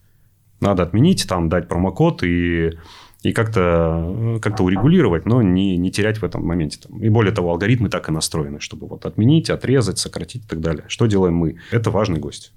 [0.61, 2.79] Надо отменить, там дать промокод и
[3.25, 6.79] и как-то как урегулировать, но не, не терять в этом моменте.
[7.01, 10.85] И более того, алгоритмы так и настроены, чтобы вот отменить, отрезать, сократить и так далее.
[10.89, 11.57] Что делаем мы?
[11.71, 12.53] Это важный гость.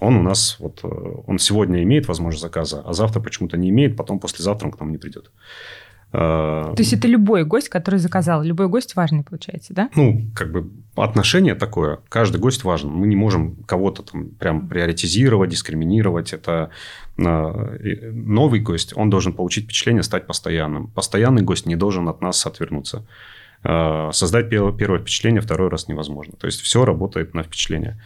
[0.00, 0.88] Он у нас, вот, э,
[1.26, 4.90] он сегодня имеет возможность заказа, а завтра почему-то не имеет, потом послезавтра он к нам
[4.90, 5.30] не придет.
[6.12, 9.90] То есть это любой гость, который заказал, любой гость важный получается, да?
[9.96, 12.90] Ну, как бы отношение такое, каждый гость важен.
[12.90, 16.32] Мы не можем кого-то там прям приоритизировать, дискриминировать.
[16.32, 16.70] Это
[17.18, 17.76] а,
[18.12, 20.86] новый гость, он должен получить впечатление, стать постоянным.
[20.88, 23.04] Постоянный гость не должен от нас отвернуться.
[23.62, 26.34] А, создать первое впечатление второй раз невозможно.
[26.38, 28.00] То есть все работает на впечатление.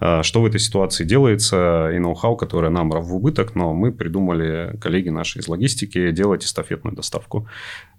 [0.00, 4.76] А, что в этой ситуации делается и ноу-хау, которое нам в убыток, но мы придумали,
[4.80, 7.48] коллеги наши из логистики, делать эстафетную доставку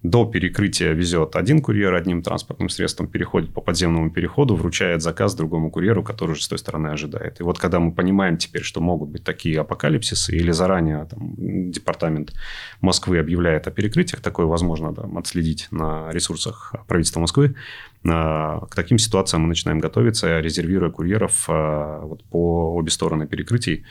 [0.01, 5.71] до перекрытия везет один курьер одним транспортным средством, переходит по подземному переходу, вручает заказ другому
[5.71, 7.41] курьеру, который уже с той стороны ожидает.
[7.41, 11.33] И вот когда мы понимаем теперь, что могут быть такие апокалипсисы, или заранее там,
[11.71, 12.33] департамент
[12.79, 17.55] Москвы объявляет о перекрытиях, такое возможно да, отследить на ресурсах правительства Москвы,
[18.03, 23.85] к таким ситуациям мы начинаем готовиться, резервируя курьеров а, вот по обе стороны перекрытий,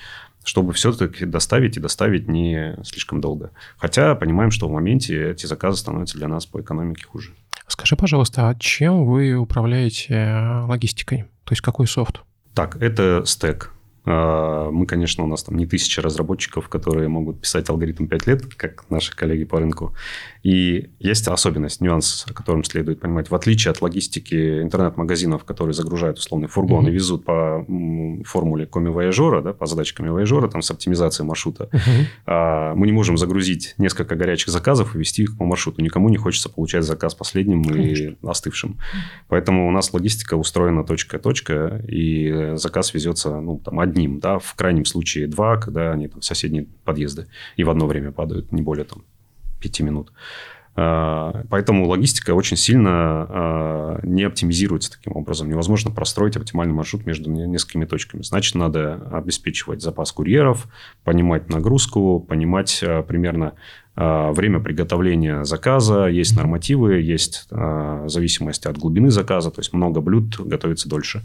[0.45, 3.51] чтобы все-таки доставить и доставить не слишком долго.
[3.77, 7.35] Хотя понимаем, что в моменте эти заказы становятся для нас по экономике хуже.
[7.67, 11.25] Скажи, пожалуйста, а чем вы управляете логистикой?
[11.45, 12.23] То есть какой софт?
[12.55, 13.73] Так, это стек.
[14.11, 18.55] А, мы, конечно, у нас там не тысяча разработчиков, которые могут писать алгоритм 5 лет,
[18.55, 19.95] как наши коллеги по рынку.
[20.43, 23.31] И есть особенность, нюанс, о котором следует понимать.
[23.31, 26.91] В отличие от логистики интернет-магазинов, которые загружают условный фургон mm-hmm.
[26.91, 27.67] и везут по
[28.25, 32.75] формуле коми-вояжера, да, по задаче коми-вояжера, там с оптимизацией маршрута, mm-hmm.
[32.77, 35.83] мы не можем загрузить несколько горячих заказов и вести их по маршруту.
[35.83, 38.05] Никому не хочется получать заказ последним Конечно.
[38.05, 38.79] и остывшим.
[39.29, 44.85] Поэтому у нас логистика устроена точка-точка, и заказ везется ну, там, одним, да, в крайнем
[44.85, 48.85] случае два, когда они там, в соседние подъезды и в одно время падают, не более
[48.85, 49.05] там,
[49.61, 50.13] пяти минут.
[50.81, 55.49] А, поэтому логистика очень сильно а, не оптимизируется таким образом.
[55.49, 58.23] Невозможно простроить оптимальный маршрут между несколькими точками.
[58.23, 60.69] Значит, надо обеспечивать запас курьеров,
[61.03, 63.55] понимать нагрузку, понимать а, примерно
[63.99, 70.39] время приготовления заказа, есть нормативы, есть а, зависимость от глубины заказа, то есть много блюд
[70.39, 71.23] готовится дольше.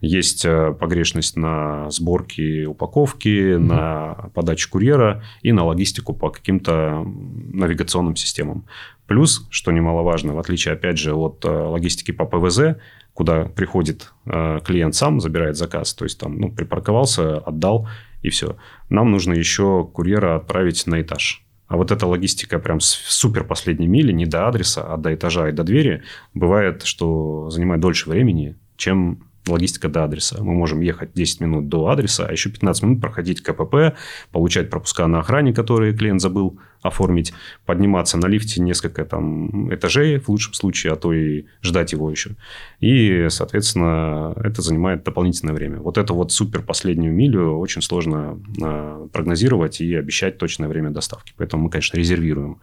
[0.00, 3.58] Есть а, погрешность на сборке упаковки, mm-hmm.
[3.58, 8.66] на подачу курьера и на логистику по каким-то навигационным системам.
[9.08, 12.76] Плюс, что немаловажно, в отличие, опять же, от логистики по ПВЗ,
[13.14, 17.88] куда приходит клиент сам, забирает заказ, то есть там ну, припарковался, отдал
[18.22, 18.56] и все.
[18.88, 24.12] Нам нужно еще курьера отправить на этаж а вот эта логистика прям супер последней мили,
[24.12, 26.02] не до адреса, а до этажа и до двери,
[26.34, 30.42] бывает, что занимает дольше времени, чем логистика до адреса.
[30.42, 33.96] Мы можем ехать 10 минут до адреса, а еще 15 минут проходить КПП,
[34.30, 37.32] получать пропуска на охране, которые клиент забыл оформить,
[37.64, 42.32] подниматься на лифте несколько там этажей в лучшем случае, а то и ждать его еще.
[42.80, 45.78] И, соответственно, это занимает дополнительное время.
[45.78, 51.32] Вот это вот супер последнюю милю очень сложно а, прогнозировать и обещать точное время доставки.
[51.36, 52.58] Поэтому мы, конечно, резервируем.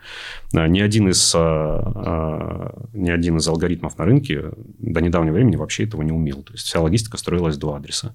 [0.53, 5.85] А, ни один из, а, ни один из алгоритмов на рынке до недавнего времени вообще
[5.85, 6.43] этого не умел.
[6.43, 8.13] То есть вся логистика строилась до адреса.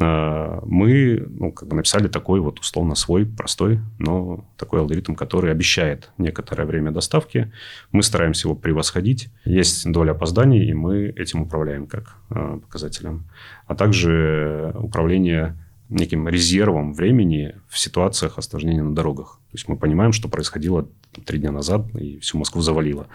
[0.00, 5.52] А, мы ну, как бы написали такой вот условно свой, простой, но такой алгоритм, который
[5.52, 7.52] обещает некоторое время доставки.
[7.92, 9.30] Мы стараемся его превосходить.
[9.44, 13.28] Есть доля опозданий, и мы этим управляем как а, показателем.
[13.66, 15.56] А также управление
[15.88, 19.38] неким резервом времени в ситуациях осложнения на дорогах.
[19.50, 20.86] То есть мы понимаем, что происходило
[21.24, 23.06] три дня назад, и всю Москву завалило.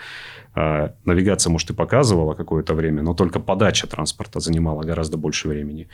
[0.56, 5.88] А, навигация, может, и показывала какое-то время, но только подача транспорта занимала гораздо больше времени.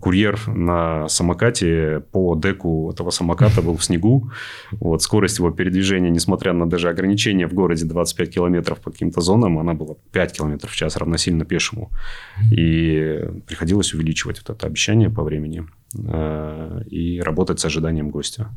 [0.00, 4.30] Курьер на самокате по деку этого самоката был в снегу.
[4.72, 9.58] Вот, скорость его передвижения, несмотря на даже ограничения в городе 25 километров по каким-то зонам,
[9.58, 11.90] она была 5 километров в час, равносильно пешему.
[12.52, 15.66] И приходилось увеличивать вот это обещание по времени
[16.06, 18.50] а, и работать с ожиданием гостя.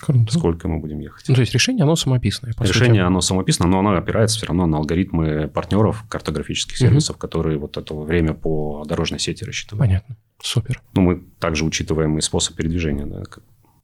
[0.00, 0.32] Круто.
[0.32, 1.28] сколько мы будем ехать.
[1.28, 2.52] Ну, то есть решение, оно самописное.
[2.60, 3.06] решение, сути.
[3.06, 7.20] оно самописное, но оно опирается все равно на алгоритмы партнеров картографических сервисов, угу.
[7.20, 9.88] которые вот это время по дорожной сети рассчитывают.
[9.88, 10.16] Понятно.
[10.42, 10.82] Супер.
[10.94, 13.22] Ну, мы также учитываем и способ передвижения, да,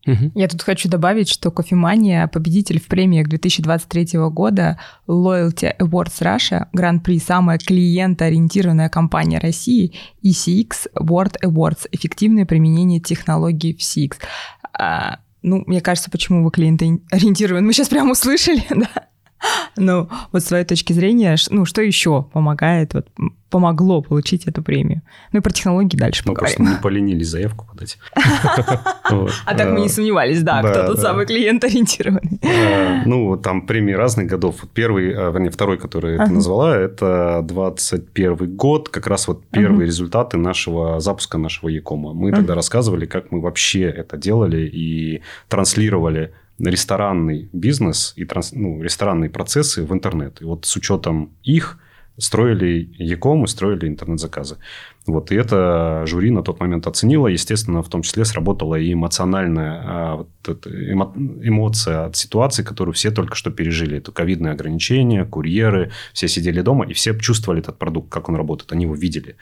[0.06, 0.32] Угу.
[0.34, 7.18] Я тут хочу добавить, что кофемания победитель в премиях 2023 года Loyalty Awards Russia, гран-при
[7.18, 9.92] самая клиентоориентированная компания России
[10.22, 14.16] и CX World Awards эффективное применение технологий в CX.
[15.42, 17.66] Ну, мне кажется, почему вы клиентоориентированы.
[17.66, 19.08] Мы сейчас прямо услышали, да?
[19.76, 23.06] Ну, вот с твоей точки зрения, ну, что еще помогает, вот,
[23.50, 25.02] помогло получить эту премию?
[25.32, 26.56] Ну, и про технологии дальше Мы поговорим.
[26.56, 27.98] просто не поленились заявку подать.
[29.44, 32.40] А так мы не сомневались, да, кто тот самый клиент ориентированный.
[33.06, 34.56] Ну, там премии разных годов.
[34.74, 40.36] Первый, а, вернее, второй, который ты назвала, это 21 год, как раз вот первые результаты
[40.36, 42.12] нашего запуска нашего Якома.
[42.12, 46.32] Мы тогда рассказывали, как мы вообще это делали и транслировали
[46.68, 50.40] ресторанный бизнес и транс, ну, ресторанные процессы в интернет.
[50.42, 51.78] И вот с учетом их
[52.18, 54.56] строили Яком и строили интернет-заказы.
[55.06, 57.26] Вот, и это жюри на тот момент оценило.
[57.26, 63.10] Естественно, в том числе сработала и эмоциональная а, вот эмо, эмоция от ситуации, которую все
[63.10, 63.98] только что пережили.
[63.98, 68.72] Это ковидные ограничения, курьеры, все сидели дома, и все чувствовали этот продукт, как он работает,
[68.72, 69.36] они его видели.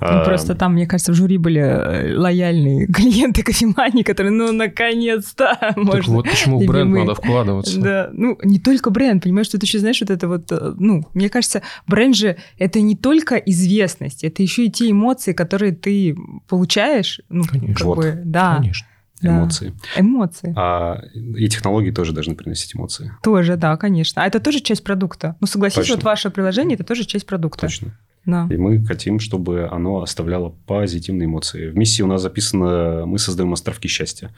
[0.00, 4.52] Ну, а, просто там, мне кажется, в жюри были э, лояльные клиенты кофемании, которые, ну,
[4.52, 6.14] наконец-то можно...
[6.14, 7.80] вот почему в бренд надо вкладываться.
[7.80, 11.04] Да, ну, не только бренд, понимаешь, что ты еще знаешь, вот это вот, э, ну,
[11.14, 16.16] мне кажется, бренд же это не только известность, это еще и те эмоции, которые ты
[16.46, 17.20] получаешь.
[17.28, 17.74] Ну, конечно.
[17.74, 17.96] Как вот.
[17.98, 18.56] бы, да.
[18.56, 18.86] Конечно.
[19.20, 19.70] Эмоции.
[19.70, 20.00] Да.
[20.00, 20.54] Эмоции.
[20.56, 23.12] А, и технологии тоже должны приносить эмоции.
[23.22, 24.22] Тоже, да, конечно.
[24.22, 25.36] А это тоже часть продукта.
[25.40, 25.96] Ну, согласись, Точно.
[25.96, 27.62] вот ваше приложение это тоже часть продукта.
[27.62, 27.98] Точно.
[28.28, 28.46] Да.
[28.50, 31.70] И мы хотим, чтобы оно оставляло позитивные эмоции.
[31.70, 34.30] В миссии у нас записано, мы создаем островки счастья.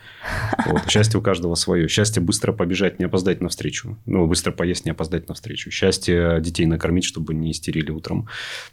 [0.67, 0.89] Вот.
[0.89, 1.89] Счастье у каждого свое.
[1.89, 3.99] Счастье быстро побежать, не опоздать на встречу.
[4.07, 5.73] Ну, быстро поесть, не опоздать на встречу.
[5.73, 8.29] Счастье детей накормить, чтобы не истерили утром.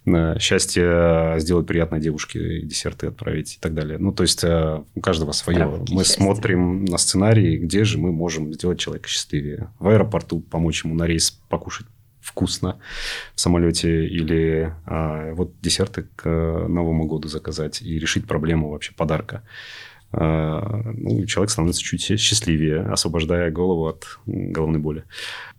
[0.06, 3.98] Э, счастье сделать приятно девушке, десерты отправить и так далее.
[3.98, 5.64] Ну, то есть, э, у каждого свое.
[5.64, 6.22] Островки мы счастья.
[6.22, 9.72] смотрим на сценарий, где же мы можем сделать человека счастливее.
[9.80, 11.88] В аэропорту помочь ему на рейс покушать
[12.28, 12.80] вкусно
[13.36, 16.28] в самолете или а, вот десерты к
[16.68, 19.44] Новому году заказать и решить проблему вообще подарка.
[20.12, 25.04] А, ну, человек становится чуть счастливее, освобождая голову от головной боли.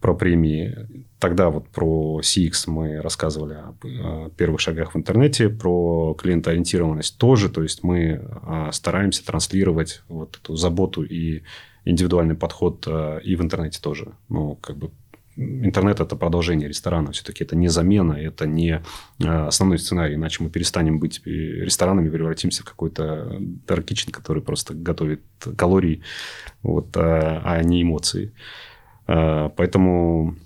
[0.00, 0.76] Про премии.
[1.18, 7.48] Тогда вот про CX мы рассказывали о первых шагах в интернете, про клиентоориентированность тоже.
[7.48, 11.42] То есть мы а, стараемся транслировать вот эту заботу и
[11.84, 14.12] индивидуальный подход а, и в интернете тоже.
[14.28, 14.90] Ну, как бы
[15.38, 17.12] интернет– это продолжение ресторана.
[17.12, 18.82] Все-таки это не замена, это не
[19.24, 20.16] а, основной сценарий.
[20.16, 25.22] Иначе мы перестанем быть ресторанами, превратимся в какой-то dark kitchen, который просто готовит
[25.56, 26.02] калории,
[26.62, 28.32] вот, а, а не эмоции.
[29.06, 30.36] Поэтому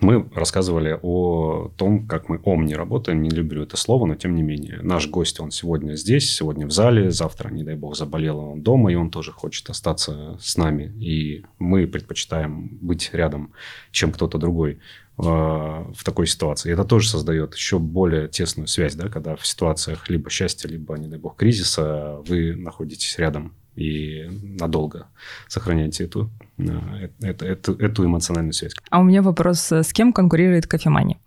[0.00, 3.22] мы рассказывали о том, как мы омни работаем.
[3.22, 4.80] Не люблю это слово, но тем не менее.
[4.82, 8.92] Наш гость, он сегодня здесь, сегодня в зале, завтра, не дай бог, заболел он дома,
[8.92, 10.92] и он тоже хочет остаться с нами.
[11.00, 13.52] И мы предпочитаем быть рядом,
[13.90, 14.80] чем кто-то другой
[15.18, 16.70] а, в такой ситуации.
[16.70, 20.96] И это тоже создает еще более тесную связь, да, когда в ситуациях либо счастья, либо,
[20.98, 25.06] не дай бог, кризиса вы находитесь рядом и надолго
[25.48, 28.74] сохраняете эту, э, эту, эту, эту эмоциональную связь.
[28.90, 31.18] А у меня вопрос, с кем конкурирует кофемания?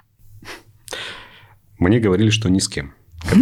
[1.78, 2.94] Мне говорили, что ни с кем.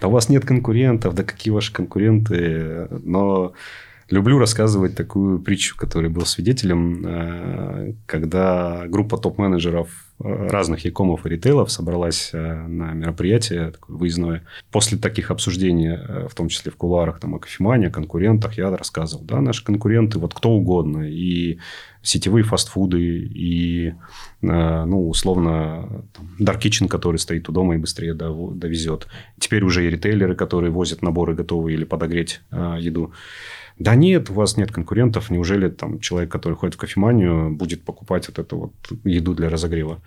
[0.00, 3.52] Да у вас нет конкурентов, да какие ваши конкуренты, но
[4.10, 11.70] люблю рассказывать такую притчу, которой был свидетелем, э, когда группа топ-менеджеров разных якомов и ритейлов
[11.70, 14.44] собралась э, на мероприятие такое выездное.
[14.70, 18.76] После таких обсуждений, э, в том числе в кулуарах, там, о кофемании, о конкурентах, я
[18.76, 21.58] рассказывал, да, наши конкуренты, вот кто угодно, и
[22.02, 23.94] сетевые фастфуды, и, э,
[24.40, 26.04] ну, условно,
[26.40, 29.06] Dark Kitchen, который стоит у дома и быстрее довезет.
[29.38, 33.12] Теперь уже и ритейлеры, которые возят наборы готовые или подогреть еду.
[33.78, 35.30] Да нет, у вас нет конкурентов.
[35.30, 38.72] Неужели там человек, который ходит в кофеманию, будет покупать вот эту вот
[39.04, 40.00] еду для разогрева?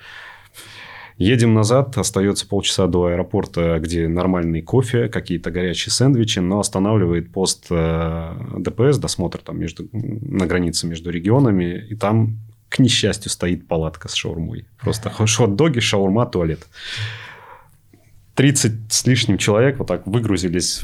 [1.18, 7.68] Едем назад, остается полчаса до аэропорта, где нормальный кофе, какие-то горячие сэндвичи, но останавливает пост
[7.70, 14.08] э, ДПС, досмотр там между, на границе между регионами, и там, к несчастью, стоит палатка
[14.08, 14.66] с шаурмой.
[14.80, 16.68] Просто хот-доги, шаурма, туалет.
[18.34, 20.82] 30 с лишним человек вот так выгрузились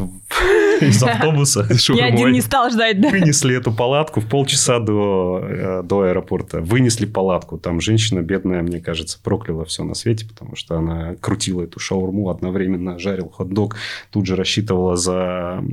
[0.81, 1.67] из автобуса.
[1.89, 3.09] Ни один не стал ждать, да?
[3.09, 6.61] Вынесли эту палатку в полчаса до, э, до аэропорта.
[6.61, 7.57] Вынесли палатку.
[7.57, 12.29] Там женщина бедная, мне кажется, прокляла все на свете, потому что она крутила эту шаурму
[12.29, 13.75] одновременно, жарил хот-дог,
[14.11, 15.63] тут же рассчитывала за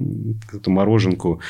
[0.52, 1.40] эту мороженку.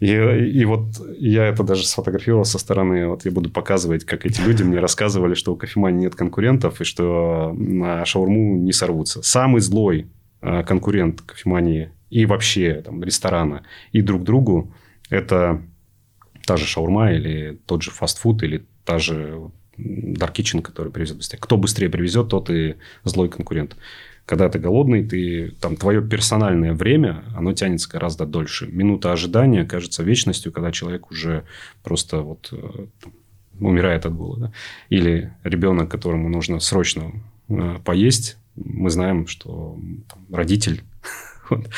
[0.00, 0.86] И, и вот
[1.18, 3.06] я это даже сфотографировал со стороны.
[3.06, 6.84] Вот я буду показывать, как эти люди мне рассказывали, что у кофемании нет конкурентов и
[6.84, 9.22] что на шаурму не сорвутся.
[9.22, 10.06] Самый злой
[10.40, 14.74] э, конкурент кофемании и вообще там, ресторана и друг другу,
[15.08, 15.62] это
[16.46, 21.38] та же шаурма или тот же фастфуд или та же Dark Kitchen, который привезет быстрее.
[21.40, 23.76] Кто быстрее привезет, тот и злой конкурент.
[24.26, 28.66] Когда ты голодный, ты, там, твое персональное время, оно тянется гораздо дольше.
[28.66, 31.44] Минута ожидания кажется вечностью, когда человек уже
[31.82, 33.12] просто вот э, там,
[33.60, 34.52] умирает от голода.
[34.88, 37.12] Или ребенок, которому нужно срочно
[37.48, 40.82] э, поесть, мы знаем, что там, родитель
[41.50, 41.68] вот,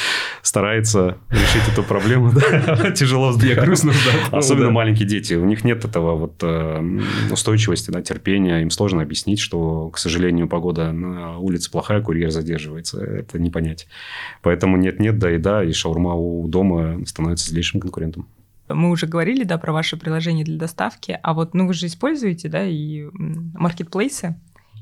[0.42, 2.32] старается решить эту проблему.
[2.94, 3.80] Тяжело вздохнуть.
[4.32, 5.34] Особенно маленькие дети.
[5.34, 8.62] У них нет этого вот э, устойчивости, терпения.
[8.62, 13.02] Им сложно объяснить, что, к сожалению, погода на улице плохая, курьер задерживается.
[13.02, 13.86] Это не понять.
[14.42, 18.26] Поэтому нет-нет, да и да, и шаурма у дома становится злейшим конкурентом.
[18.68, 22.48] Мы уже говорили, да, про ваше приложение для доставки, а вот, ну, вы же используете,
[22.48, 23.08] да, и
[23.54, 24.36] маркетплейсы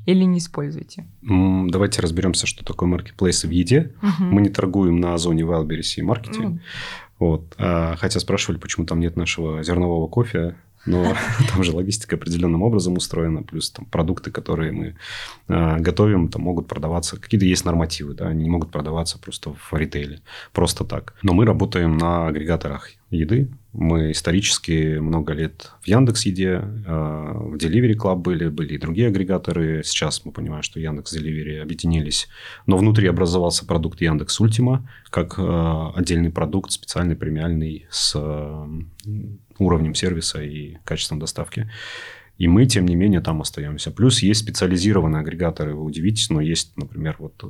[0.05, 1.05] или не используете?
[1.21, 3.93] Давайте разберемся, что такое маркетплейсы в еде.
[4.01, 4.23] Угу.
[4.23, 6.39] Мы не торгуем на озоне Wildberries и маркете.
[6.41, 6.59] Ну.
[7.19, 7.53] Вот.
[7.57, 10.55] А, хотя спрашивали, почему там нет нашего зернового кофе.
[10.85, 11.15] Но
[11.53, 14.95] там же логистика определенным образом устроена, плюс там продукты, которые мы
[15.47, 19.73] э, готовим, там могут продаваться, какие-то есть нормативы, да, они не могут продаваться просто в
[19.73, 20.21] ритейле,
[20.53, 21.13] просто так.
[21.21, 23.49] Но мы работаем на агрегаторах еды.
[23.73, 29.07] Мы исторически много лет в Яндекс Еде, э, в Delivery Club были, были и другие
[29.07, 29.81] агрегаторы.
[29.83, 32.27] Сейчас мы понимаем, что Яндекс Delivery объединились.
[32.65, 38.15] Но внутри образовался продукт Яндекс Ультима, как э, отдельный продукт, специальный премиальный с
[39.59, 41.69] уровнем сервиса и качеством доставки.
[42.37, 43.91] И мы, тем не менее, там остаемся.
[43.91, 47.43] Плюс есть специализированные агрегаторы, вы удивитесь, но есть, например, вот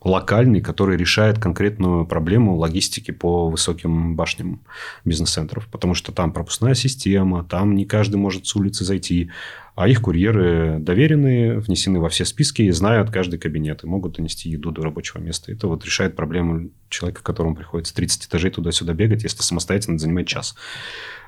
[0.00, 4.60] локальный, который решает конкретную проблему логистики по высоким башням
[5.04, 5.66] бизнес-центров.
[5.70, 9.30] Потому что там пропускная система, там не каждый может с улицы зайти.
[9.74, 13.84] А их курьеры доверенные, внесены во все списки и знают каждый кабинет.
[13.84, 15.52] И могут донести еду до рабочего места.
[15.52, 20.54] Это вот решает проблему человека, которому приходится 30 этажей туда-сюда бегать, если самостоятельно занимает час.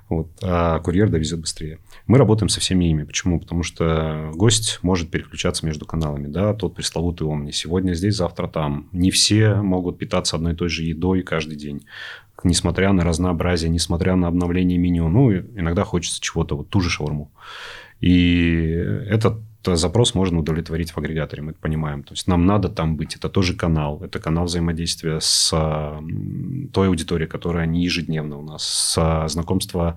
[0.09, 1.79] Вот, а курьер довезет быстрее.
[2.11, 3.05] Мы работаем со всеми ими.
[3.05, 3.39] Почему?
[3.39, 6.27] Потому что гость может переключаться между каналами.
[6.27, 7.53] Да, тот пресловутый омни.
[7.53, 8.89] Сегодня здесь, завтра там.
[8.91, 11.87] Не все могут питаться одной и той же едой каждый день.
[12.43, 15.09] Несмотря на разнообразие, несмотря на обновление меню.
[15.09, 17.31] Ну, иногда хочется чего-то, вот ту же шаурму.
[18.01, 18.65] И
[19.07, 22.03] этот запрос можно удовлетворить в агрегаторе, мы это понимаем.
[22.03, 23.15] То есть нам надо там быть.
[23.15, 24.03] Это тоже канал.
[24.03, 25.51] Это канал взаимодействия с
[26.73, 29.97] той аудиторией, которая не ежедневно у нас, с знакомства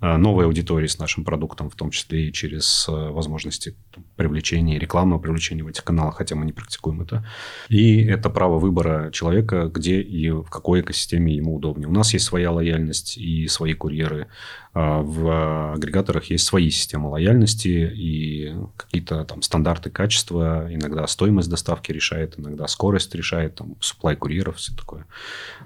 [0.00, 3.74] новой аудитории с нашим продуктом, в том числе и через э, возможности
[4.16, 7.26] привлечения, рекламного привлечения в этих каналах, хотя мы не практикуем это.
[7.68, 11.88] И это право выбора человека, где и в какой экосистеме ему удобнее.
[11.88, 14.28] У нас есть своя лояльность и свои курьеры.
[14.72, 20.68] А в агрегаторах есть свои системы лояльности и какие-то там стандарты качества.
[20.70, 25.06] Иногда стоимость доставки решает, иногда скорость решает, там, supply курьеров, все такое.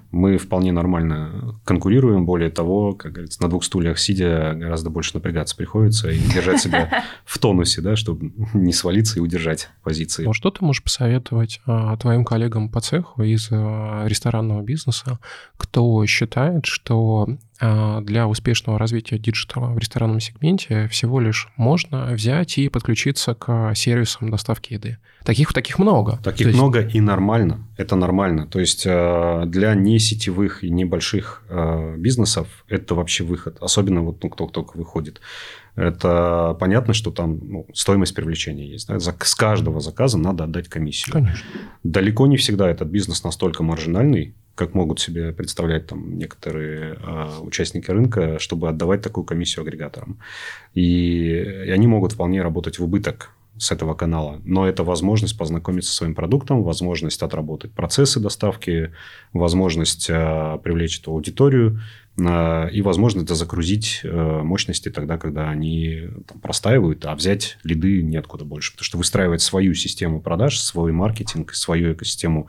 [0.09, 2.25] Мы вполне нормально конкурируем.
[2.25, 7.03] Более того, как говорится, на двух стульях сидя гораздо больше напрягаться приходится и держать себя
[7.25, 10.27] в тонусе, да, чтобы не свалиться и удержать позиции.
[10.29, 15.19] А что ты можешь посоветовать а, твоим коллегам по цеху из а, ресторанного бизнеса,
[15.57, 17.27] кто считает, что
[17.59, 24.29] для успешного развития диджитала в ресторанном сегменте всего лишь можно взять и подключиться к сервисам
[24.29, 24.97] доставки еды.
[25.25, 26.19] Таких таких много.
[26.23, 26.57] Таких есть...
[26.59, 27.67] много и нормально.
[27.77, 28.45] Это нормально.
[28.45, 33.57] То есть а, для не сетевых и небольших а, бизнесов это вообще выход.
[33.59, 35.21] Особенно вот ну, кто только выходит.
[35.75, 38.87] Это понятно, что там ну, стоимость привлечения есть.
[38.87, 38.99] Да?
[38.99, 41.13] С каждого заказа надо отдать комиссию.
[41.13, 41.45] Конечно.
[41.83, 47.91] Далеко не всегда этот бизнес настолько маржинальный, как могут себе представлять там некоторые э, участники
[47.91, 50.19] рынка, чтобы отдавать такую комиссию агрегаторам.
[50.73, 51.27] И,
[51.67, 54.41] и они могут вполне работать в убыток с этого канала.
[54.43, 58.91] Но это возможность познакомиться со своим продуктом, возможность отработать процессы доставки,
[59.33, 61.81] возможность э, привлечь эту аудиторию
[62.17, 68.45] э, и возможность загрузить э, мощности тогда, когда они там, простаивают, а взять лиды неоткуда
[68.45, 68.71] больше.
[68.71, 72.47] Потому что выстраивать свою систему продаж, свой маркетинг, свою экосистему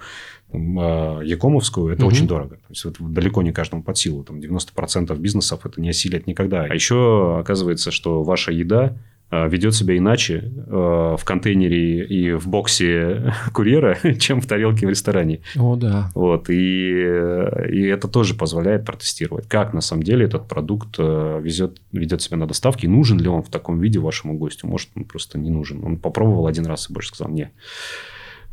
[0.52, 2.14] а, Якомовскую, это угу.
[2.14, 2.56] очень дорого.
[2.56, 4.24] То есть, это далеко не каждому под силу.
[4.24, 6.64] Там 90% бизнесов это не осилят никогда.
[6.64, 8.96] А еще оказывается, что ваша еда а,
[9.30, 10.70] ведет себя иначе э,
[11.18, 15.40] в контейнере и в боксе курьера, чем в тарелке в ресторане.
[15.56, 16.10] О, да.
[16.14, 21.80] Вот, и, и это тоже позволяет протестировать, как на самом деле этот продукт э, везет,
[21.92, 24.68] ведет себя на доставке, нужен ли он в таком виде вашему гостю.
[24.68, 25.84] Может, он просто не нужен.
[25.84, 27.50] Он попробовал один раз и больше сказал, нет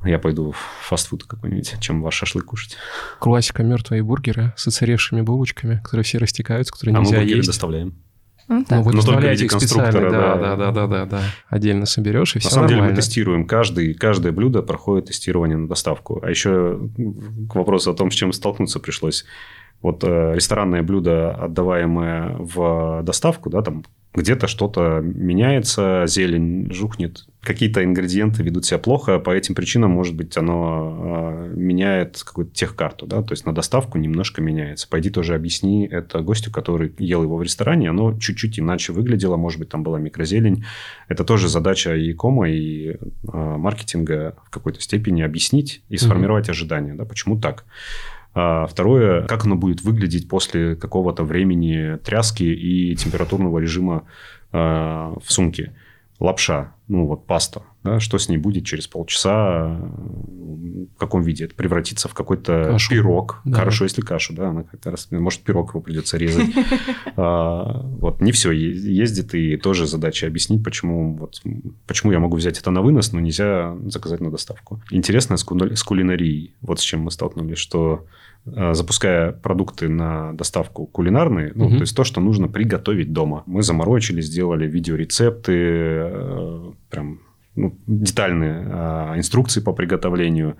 [0.06, 2.76] я пойду в фастфуд какой-нибудь, чем ваш шашлык кушать.
[3.20, 7.48] Классика мертвые бургеры с оцаревшими булочками, которые все растекаются, которые а нельзя мы есть.
[7.48, 7.96] доставляем.
[8.48, 11.22] Ну, ну, вы Но доставляете их специально, да, да, да, да, да, да.
[11.50, 12.88] Отдельно соберешь, и все На самом нормально.
[12.88, 13.48] деле мы тестируем.
[13.48, 16.20] Каждый, каждое блюдо проходит тестирование на доставку.
[16.22, 16.80] А еще
[17.50, 19.26] к вопросу о том, с чем столкнуться пришлось.
[19.82, 23.84] Вот э, ресторанное блюдо, отдаваемое в доставку, да, там
[24.14, 30.38] где-то что-то меняется, зелень жухнет, какие-то ингредиенты ведут себя плохо, по этим причинам, может быть,
[30.38, 34.88] оно э, меняет какую-то техкарту, да, то есть на доставку немножко меняется.
[34.88, 39.60] Пойди тоже объясни это гостю, который ел его в ресторане, оно чуть-чуть иначе выглядело, может
[39.60, 40.64] быть, там была микрозелень.
[41.10, 42.98] Это тоже задача и кома, и э,
[43.34, 46.52] маркетинга в какой-то степени объяснить и сформировать mm-hmm.
[46.52, 47.66] ожидания, да, почему так.
[48.36, 54.08] А второе, как оно будет выглядеть после какого-то времени тряски и температурного режима
[54.52, 55.76] э, в сумке.
[56.20, 59.80] Лапша, ну вот паста, да, что с ней будет через полчаса,
[60.96, 62.92] в каком виде это превратится в какой-то кашу.
[62.92, 63.42] пирог.
[63.46, 63.60] Да.
[63.60, 66.50] Хорошо, если кашу, да, она как-то раз, может пирог его придется резать.
[67.16, 71.42] а, вот не все ездит и тоже задача объяснить, почему вот
[71.88, 74.82] почему я могу взять это на вынос, но нельзя заказать на доставку.
[74.92, 78.06] Интересно с, кулинарией, вот с чем мы столкнулись, что
[78.46, 81.76] Э, запуская продукты на доставку кулинарные, ну, угу.
[81.76, 83.44] то есть то, что нужно приготовить дома.
[83.46, 87.22] Мы заморочили, сделали видеорецепты, э, прям
[87.56, 90.58] ну, детальные э, инструкции по приготовлению.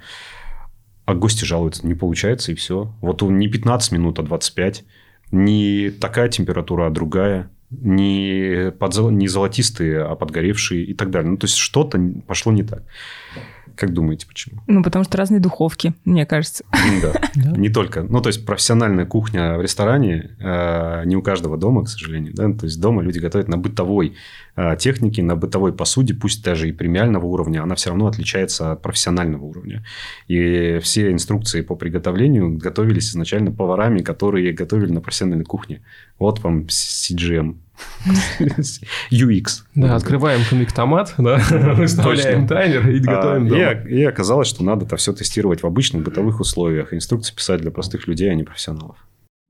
[1.06, 2.94] А гости жалуются, не получается, и все.
[3.02, 4.86] Вот не 15 минут, а 25.
[5.32, 7.50] Не такая температура, а другая.
[7.72, 11.32] Не, под, не золотистые, а подгоревшие и так далее.
[11.32, 12.84] Ну, то есть, что-то пошло не так.
[13.76, 14.62] Как думаете, почему?
[14.68, 16.64] Ну, потому что разные духовки, мне кажется.
[17.02, 18.04] Да, не только.
[18.04, 22.34] Ну, то есть, профессиональная кухня в ресторане э, не у каждого дома, к сожалению.
[22.34, 22.52] Да?
[22.54, 24.16] То есть, дома люди готовят на бытовой
[24.56, 28.82] э, технике, на бытовой посуде, пусть даже и премиального уровня, она все равно отличается от
[28.82, 29.84] профессионального уровня.
[30.28, 35.82] И все инструкции по приготовлению готовились изначально поварами, которые готовили на профессиональной кухне.
[36.20, 37.58] Вот вам CGM.
[39.12, 39.64] UX.
[39.76, 41.38] Да, открываем комик-томат, да,
[41.76, 43.72] выставляем таймер и готовим дома.
[43.88, 46.94] И оказалось, что надо это все тестировать в обычных бытовых условиях.
[46.94, 48.98] Инструкции писать для простых людей, а не профессионалов.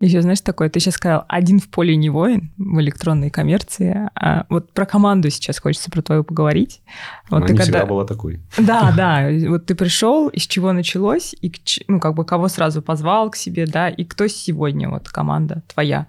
[0.03, 4.09] Еще, знаешь, такое, ты сейчас сказал, один в поле не воин в электронной коммерции.
[4.15, 6.81] А вот про команду сейчас хочется про твою поговорить.
[7.29, 7.71] Вот Она ты не когда...
[7.71, 8.41] всегда была такой.
[8.57, 9.29] Да, да.
[9.47, 11.53] Вот ты пришел, из чего началось, и
[11.87, 16.07] ну, как бы кого сразу позвал к себе, да, и кто сегодня вот команда твоя?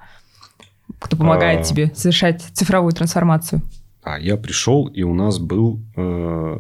[0.98, 1.62] Кто помогает а...
[1.64, 3.62] тебе совершать цифровую трансформацию?
[4.02, 6.58] А я пришел, и у нас был э,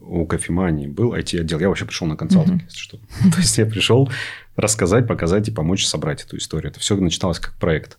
[0.00, 1.60] у кофемании был IT-отдел.
[1.60, 2.64] Я вообще пришел на консалтинг, mm-hmm.
[2.64, 2.96] если что.
[3.32, 4.10] То есть я пришел
[4.56, 6.70] рассказать, показать и помочь собрать эту историю.
[6.70, 7.98] Это все начиналось как проект.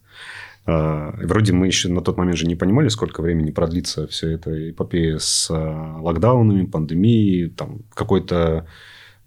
[0.66, 4.72] Э, вроде мы еще на тот момент же не понимали, сколько времени продлится все это
[4.72, 8.68] эпопея с э, локдаунами, пандемией, там какой-то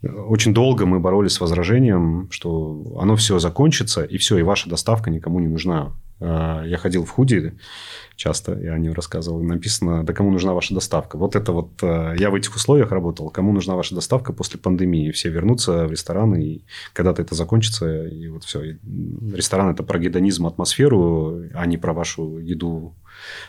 [0.02, 5.10] очень долго мы боролись с возражением, что оно все закончится, и все, и ваша доставка
[5.10, 5.92] никому не нужна.
[6.20, 7.54] А, я ходил в худи
[8.16, 11.16] часто, я о нем рассказывал, написано, да кому нужна ваша доставка.
[11.16, 15.10] Вот это вот, а, я в этих условиях работал, кому нужна ваша доставка после пандемии.
[15.10, 18.78] Все вернутся в рестораны, и когда-то это закончится, и вот все.
[19.32, 22.94] Ресторан– это про гедонизм, атмосферу, а не про вашу еду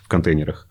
[0.03, 0.67] в контейнерах.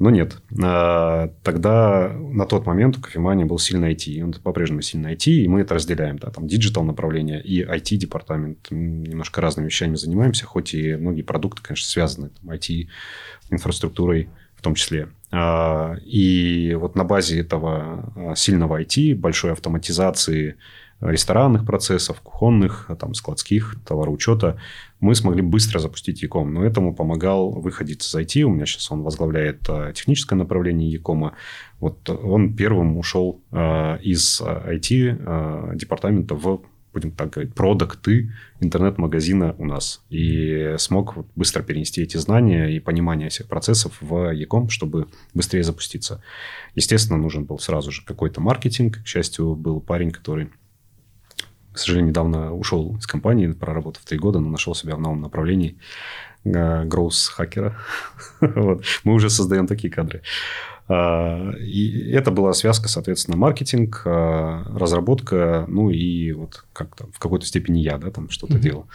[0.00, 0.38] Но нет.
[0.64, 4.22] А, тогда на тот момент у кофемании был сильный IT.
[4.22, 6.18] Он по-прежнему сильный IT, и мы это разделяем.
[6.18, 8.70] Да, там digital направление и IT-департамент.
[8.70, 15.10] Немножко разными вещами занимаемся, хоть и многие продукты, конечно, связаны там, IT-инфраструктурой в том числе.
[15.30, 20.56] А, и вот на базе этого а, сильного IT, большой автоматизации
[21.00, 24.60] ресторанных процессов, кухонных, там, складских, товароучета,
[25.00, 26.52] мы смогли быстро запустить e-com.
[26.52, 28.42] Но этому помогал выходец из IT.
[28.42, 31.34] У меня сейчас он возглавляет э, техническое направление e-com а.
[31.78, 40.02] Вот он первым ушел э, из IT-департамента в будем так говорить, продукты интернет-магазина у нас.
[40.10, 46.22] И смог быстро перенести эти знания и понимание всех процессов в Яком, чтобы быстрее запуститься.
[46.74, 49.02] Естественно, нужен был сразу же какой-то маркетинг.
[49.02, 50.50] К счастью, был парень, который
[51.72, 55.76] к сожалению, недавно ушел из компании, проработав три года, но нашел себя в новом направлении
[56.44, 57.76] гроус-хакера.
[58.40, 58.84] вот.
[59.04, 60.22] Мы уже создаем такие кадры.
[60.88, 67.46] А, и это была связка, соответственно, маркетинг, а, разработка, ну и вот как-то в какой-то
[67.46, 68.60] степени я, да, там что-то mm-hmm.
[68.60, 68.86] делал.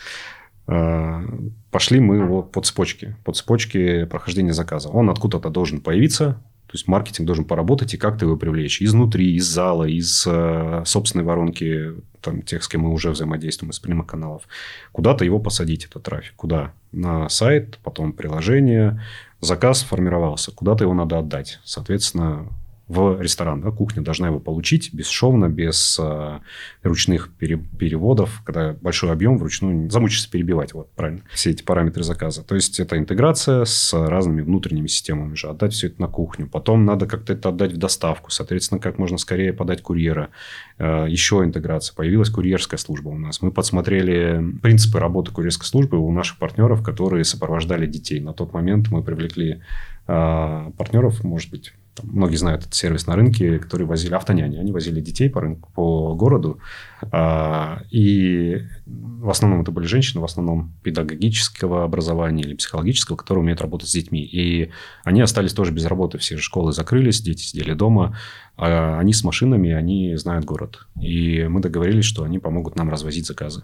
[0.67, 1.23] А,
[1.71, 4.89] пошли мы вот по цепочке, по цепочке прохождения заказа.
[4.89, 8.81] Он откуда-то должен появиться, то есть маркетинг должен поработать и как-то его привлечь.
[8.81, 11.93] Изнутри, из зала, из э, собственной воронки,
[12.25, 14.43] там, тех, с кем мы уже взаимодействуем, из прямых каналов.
[14.91, 16.33] Куда-то его посадить, этот трафик.
[16.35, 16.73] Куда?
[16.91, 19.01] На сайт, потом приложение.
[19.41, 20.51] Заказ сформировался.
[20.51, 21.59] Куда-то его надо отдать.
[21.63, 22.47] Соответственно,
[22.87, 23.61] в ресторан.
[23.61, 23.71] Да?
[23.71, 26.39] Кухня должна его получить бесшовно, без э,
[26.83, 30.73] ручных пере, переводов, когда большой объем вручную замучишься перебивать.
[30.73, 31.21] Вот, правильно.
[31.33, 32.43] Все эти параметры заказа.
[32.43, 35.47] То есть, это интеграция с разными внутренними системами же.
[35.47, 36.47] Отдать все это на кухню.
[36.47, 38.29] Потом надо как-то это отдать в доставку.
[38.29, 40.29] Соответственно, как можно скорее подать курьера.
[40.77, 41.95] Э, еще интеграция.
[41.95, 43.41] Появилась курьерская служба у нас.
[43.41, 48.19] Мы подсмотрели принципы работы курьерской службы у наших партнеров, которые сопровождали детей.
[48.19, 49.61] На тот момент мы привлекли
[50.07, 54.57] э, партнеров, может быть, там, многие знают этот сервис на рынке, который возили автоняни.
[54.57, 56.59] Они возили детей по рынку, по городу.
[57.11, 63.61] А, и в основном это были женщины, в основном педагогического образования или психологического, которые умеют
[63.61, 64.23] работать с детьми.
[64.23, 64.71] И
[65.05, 66.17] они остались тоже без работы.
[66.17, 68.17] Все школы закрылись, дети сидели дома.
[68.57, 70.87] А они с машинами, они знают город.
[70.99, 73.63] И мы договорились, что они помогут нам развозить заказы.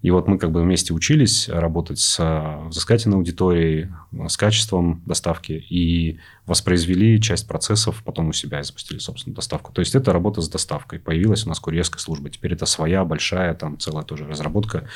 [0.00, 3.88] И вот мы как бы вместе учились работать с э, взыскательной аудиторией,
[4.28, 9.72] с качеством доставки и воспроизвели часть процессов, потом у себя запустили собственную доставку.
[9.72, 10.98] То есть, это работа с доставкой.
[10.98, 12.30] Появилась у нас курьерская служба.
[12.30, 14.88] Теперь это своя, большая, там целая тоже разработка.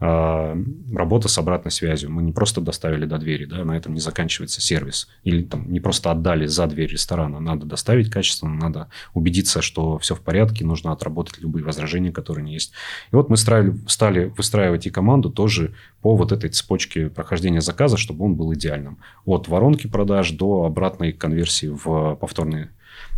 [0.00, 0.56] Э,
[0.92, 2.10] работа с обратной связью.
[2.10, 5.08] Мы не просто доставили до двери, да, на этом не заканчивается сервис.
[5.22, 7.40] Или там не просто отдали за дверь ресторана.
[7.40, 12.72] Надо доставить качественно, надо убедиться, что все в порядке, нужно отработать любые возражения, которые есть.
[13.12, 17.96] И вот мы стали, стали выстраивать и команду тоже по вот этой цепочке прохождения заказа,
[17.96, 18.98] чтобы он был идеальным.
[19.24, 22.70] От воронки продаж до обратной конверсии в повторные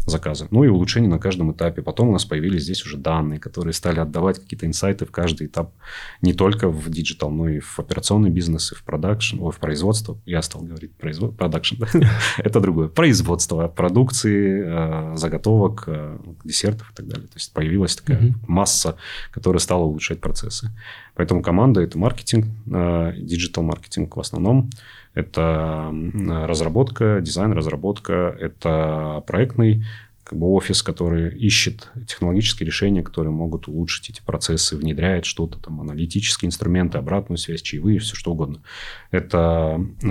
[0.07, 0.47] заказы.
[0.51, 1.83] Ну и улучшения на каждом этапе.
[1.83, 5.73] Потом у нас появились здесь уже данные, которые стали отдавать какие-то инсайты в каждый этап.
[6.23, 10.19] Не только в digital, но и в операционный бизнес, и в продакшн, ой, в производство.
[10.25, 11.83] Я стал говорить производство, продакшн.
[12.39, 12.89] Это другое.
[12.89, 17.27] Производство продукции, э, заготовок, э, десертов и так далее.
[17.27, 18.97] То есть появилась такая масса,
[19.33, 20.71] которая стала улучшать процессы.
[21.17, 24.71] Поэтому команда– это маркетинг, э, digital-маркетинг в основном.
[25.15, 25.91] Это
[26.47, 29.83] разработка, дизайн, разработка, это проектный
[30.27, 35.81] как бы офис, который ищет технологические решения, которые могут улучшить эти процессы, внедряет что-то там,
[35.81, 38.61] аналитические инструменты, обратную связь, чаевые, все что угодно.
[39.13, 40.07] Это э,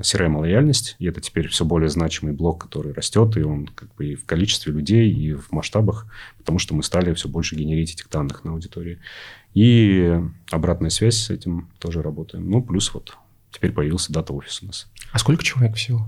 [0.00, 4.14] CRM-лояльность, и это теперь все более значимый блок, который растет, и он как бы и
[4.14, 6.06] в количестве людей, и в масштабах,
[6.38, 9.00] потому что мы стали все больше генерить этих данных на аудитории.
[9.58, 10.14] И
[10.52, 12.48] обратная связь с этим тоже работаем.
[12.48, 13.18] Ну, плюс вот
[13.50, 14.86] теперь появился дата-офис у нас.
[15.10, 16.06] А сколько человек всего?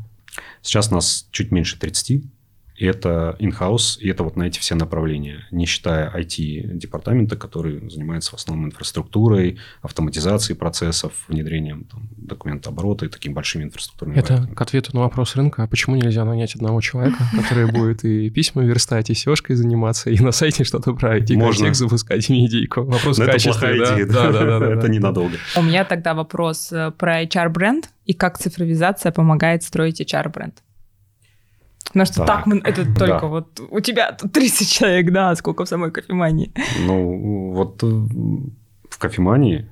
[0.63, 2.23] Сейчас нас чуть меньше 30.
[2.81, 8.31] И это in-house, и это вот на эти все направления, не считая IT-департамента, который занимается
[8.31, 14.55] в основном инфраструктурой, автоматизацией процессов, внедрением там, документооборота и такими большими инфраструктурными Это проектами.
[14.55, 18.65] к ответу на вопрос рынка, а почему нельзя нанять одного человека, который будет и письма
[18.65, 22.85] верстать, и SEO-шкой заниматься, и на сайте что-то про IT-контекст запускать, и идейку.
[22.85, 23.51] Вопрос в качестве.
[23.51, 24.33] Это плохая идея, да?
[24.33, 24.73] Да, да, да.
[24.73, 25.37] Это ненадолго.
[25.55, 30.63] У меня тогда вопрос э, про HR-бренд и как цифровизация помогает строить HR-бренд.
[31.87, 33.27] Потому что так, так это только да.
[33.27, 36.53] вот у тебя тут 30 человек, да, сколько в самой кофемании?
[36.79, 39.69] Ну, вот э, в кофемании,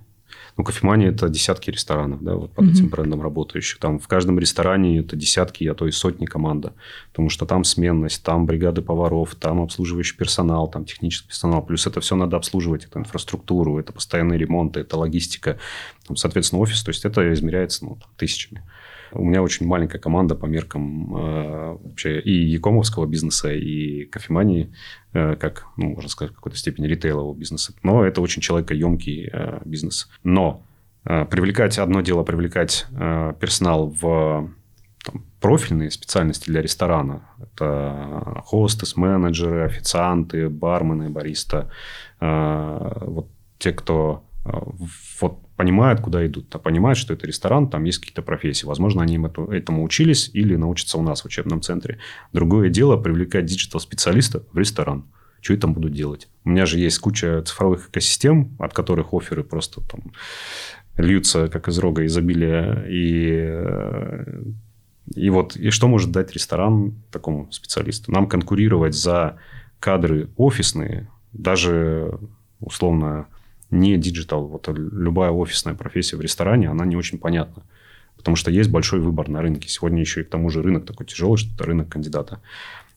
[0.59, 2.71] ну, кофемания– это десятки ресторанов, да, вот под mm-hmm.
[2.73, 3.79] этим брендом работающих.
[3.79, 6.75] Там в каждом ресторане это десятки, а то и сотни команда.
[7.11, 11.65] Потому что там сменность, там бригады поваров, там обслуживающий персонал, там технический персонал.
[11.65, 15.61] Плюс это все надо обслуживать, это инфраструктуру, это постоянные ремонты, это логистика.
[16.09, 18.65] Там, соответственно, офис, то есть это измеряется ну, тысячами.
[19.13, 24.73] У меня очень маленькая команда по меркам э, вообще и якомовского бизнеса, и кофемании,
[25.13, 27.73] э, как, ну, можно сказать, в какой-то степени ритейлового бизнеса.
[27.83, 30.09] Но это очень человекоемкий э, бизнес.
[30.23, 30.63] Но
[31.05, 34.51] привлекать, одно дело привлекать персонал в
[35.03, 37.23] там, профильные специальности для ресторана.
[37.41, 41.71] Это хостес, менеджеры, официанты, бармены, бариста.
[42.21, 43.29] Вот
[43.59, 44.25] те, кто
[45.21, 48.65] вот понимают, куда идут, а понимают, что это ресторан, там есть какие-то профессии.
[48.65, 49.19] Возможно, они
[49.51, 51.99] этому учились или научатся у нас в учебном центре.
[52.33, 55.05] Другое дело привлекать digital-специалиста в ресторан.
[55.41, 56.29] Что я там буду делать?
[56.45, 60.13] У меня же есть куча цифровых экосистем, от которых офферы просто там
[60.97, 62.85] льются, как из рога изобилия.
[62.89, 64.43] И, э,
[65.17, 68.13] и вот, и что может дать ресторан такому специалисту?
[68.13, 69.39] Нам конкурировать за
[69.81, 72.17] кадры офисные, даже
[72.61, 73.27] условно
[73.71, 77.65] не digital, вот любая офисная профессия в ресторане, она не очень понятна.
[78.17, 79.69] Потому что есть большой выбор на рынке.
[79.69, 82.41] Сегодня еще и к тому же рынок такой тяжелый, что это рынок кандидата.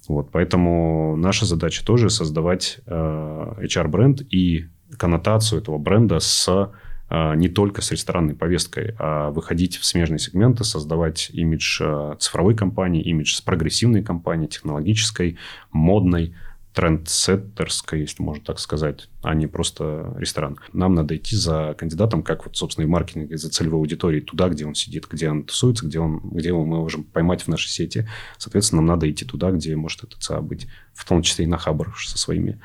[0.08, 4.66] Вот, поэтому наша задача тоже создавать э, HR-бренд и
[4.98, 6.72] коннотацию этого бренда с
[7.10, 12.56] э, не только с ресторанной повесткой, а выходить в смежные сегменты, создавать имидж э, цифровой
[12.56, 15.38] компании, имидж с прогрессивной компанией, технологической,
[15.72, 16.36] модной,
[16.74, 20.58] трендсеттерской, если можно так сказать, а не просто ресторан.
[20.72, 24.66] Нам надо идти за кандидатом, как вот, собственно, и маркетинг, за целевой аудиторией, туда, где
[24.66, 28.08] он сидит, где он тусуется, где, он, где мы можем поймать в нашей сети.
[28.38, 31.58] Соответственно, нам надо идти туда, где может этот ЦА быть, в том числе и на
[31.58, 32.60] Хабр со своими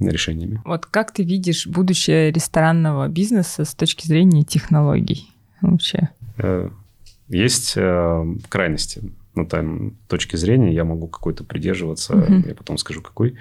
[0.00, 0.60] решениями.
[0.64, 5.30] Вот как ты видишь будущее ресторанного бизнеса с точки зрения технологий
[5.60, 6.10] вообще?
[6.38, 6.68] Э,
[7.28, 9.02] есть э, крайности
[9.36, 12.48] ну, там, точки зрения, я могу какой-то придерживаться, uh-huh.
[12.48, 13.36] я потом скажу, какой.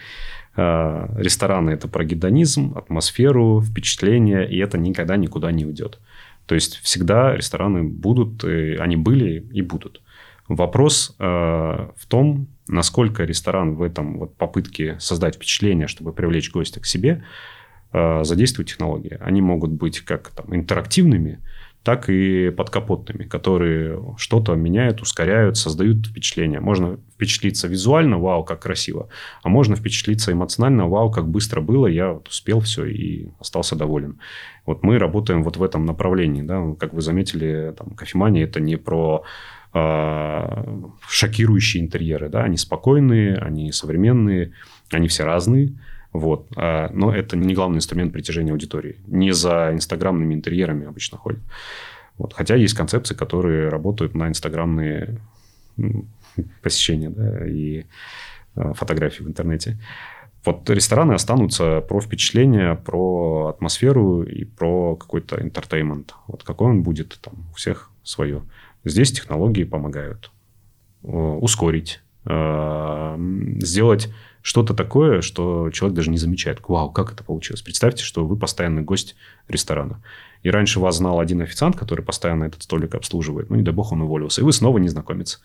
[0.56, 6.00] А, рестораны– это про гедонизм, атмосферу, впечатление, и это никогда никуда не уйдет.
[6.46, 10.02] То есть, всегда рестораны будут, они были и будут.
[10.48, 16.80] Вопрос э, в том, насколько ресторан в этом вот попытке создать впечатление, чтобы привлечь гостя
[16.80, 17.24] к себе,
[17.91, 19.18] э, задействует технологии.
[19.22, 21.39] Они могут быть как там, интерактивными,
[21.86, 26.60] так и подкапотными, которые что-то меняют, ускоряют, создают впечатление.
[26.60, 29.08] Можно впечатлиться визуально, вау, как красиво,
[29.44, 34.20] а можно впечатлиться эмоционально, вау, как быстро было, я вот успел все и остался доволен.
[34.66, 38.78] Вот мы работаем вот в этом направлении, да, как вы заметили, там, кофемания это не
[38.78, 39.24] про
[39.72, 40.64] э,
[41.08, 44.54] шокирующие интерьеры, да, они спокойные, они современные,
[44.90, 45.78] они все разные,
[46.20, 46.47] вот.
[46.55, 48.97] А, но это не главный инструмент притяжения аудитории.
[49.07, 51.41] Не за инстаграмными интерьерами обычно ходят.
[52.18, 52.34] Вот.
[52.34, 55.20] Хотя есть концепции, которые работают на инстаграмные
[56.61, 57.86] посещения да, и
[58.55, 59.78] а, фотографии в интернете.
[60.45, 66.13] Вот рестораны останутся про впечатление, про атмосферу и про какой-то интертеймент.
[66.28, 68.43] Вот какой он будет, там у всех свое.
[68.84, 70.32] Здесь технологии помогают
[71.01, 74.10] ускорить сделать
[74.42, 76.60] что-то такое, что человек даже не замечает.
[76.68, 77.64] Вау, как это получилось?
[77.64, 79.16] Представьте, что вы постоянный гость
[79.48, 80.04] ресторана.
[80.44, 83.50] И раньше вас знал один официант, который постоянно этот столик обслуживает.
[83.50, 84.42] Ну, не дай бог, он уволился.
[84.42, 85.42] И вы снова не знакомец.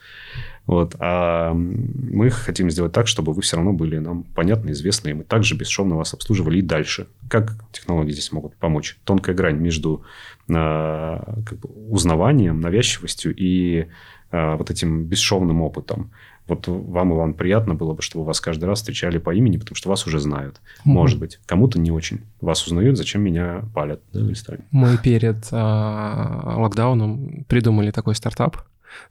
[0.67, 0.95] Вот.
[0.99, 5.25] А мы хотим сделать так, чтобы вы все равно были нам понятны, известны, и мы
[5.25, 7.07] также бесшовно вас обслуживали и дальше.
[7.31, 8.99] Как технологии здесь могут помочь?
[9.05, 10.05] Тонкая грань между
[10.51, 13.87] а, как бы, узнаванием, навязчивостью и
[14.33, 16.11] вот этим бесшовным опытом.
[16.51, 19.89] Вот вам, Иван, приятно было бы, чтобы вас каждый раз встречали по имени, потому что
[19.89, 20.61] вас уже знают.
[20.85, 20.93] Угу.
[20.93, 21.39] Может быть.
[21.47, 22.23] Кому-то не очень.
[22.41, 28.57] Вас узнают, зачем меня палят да, в Мы перед э, локдауном придумали такой стартап.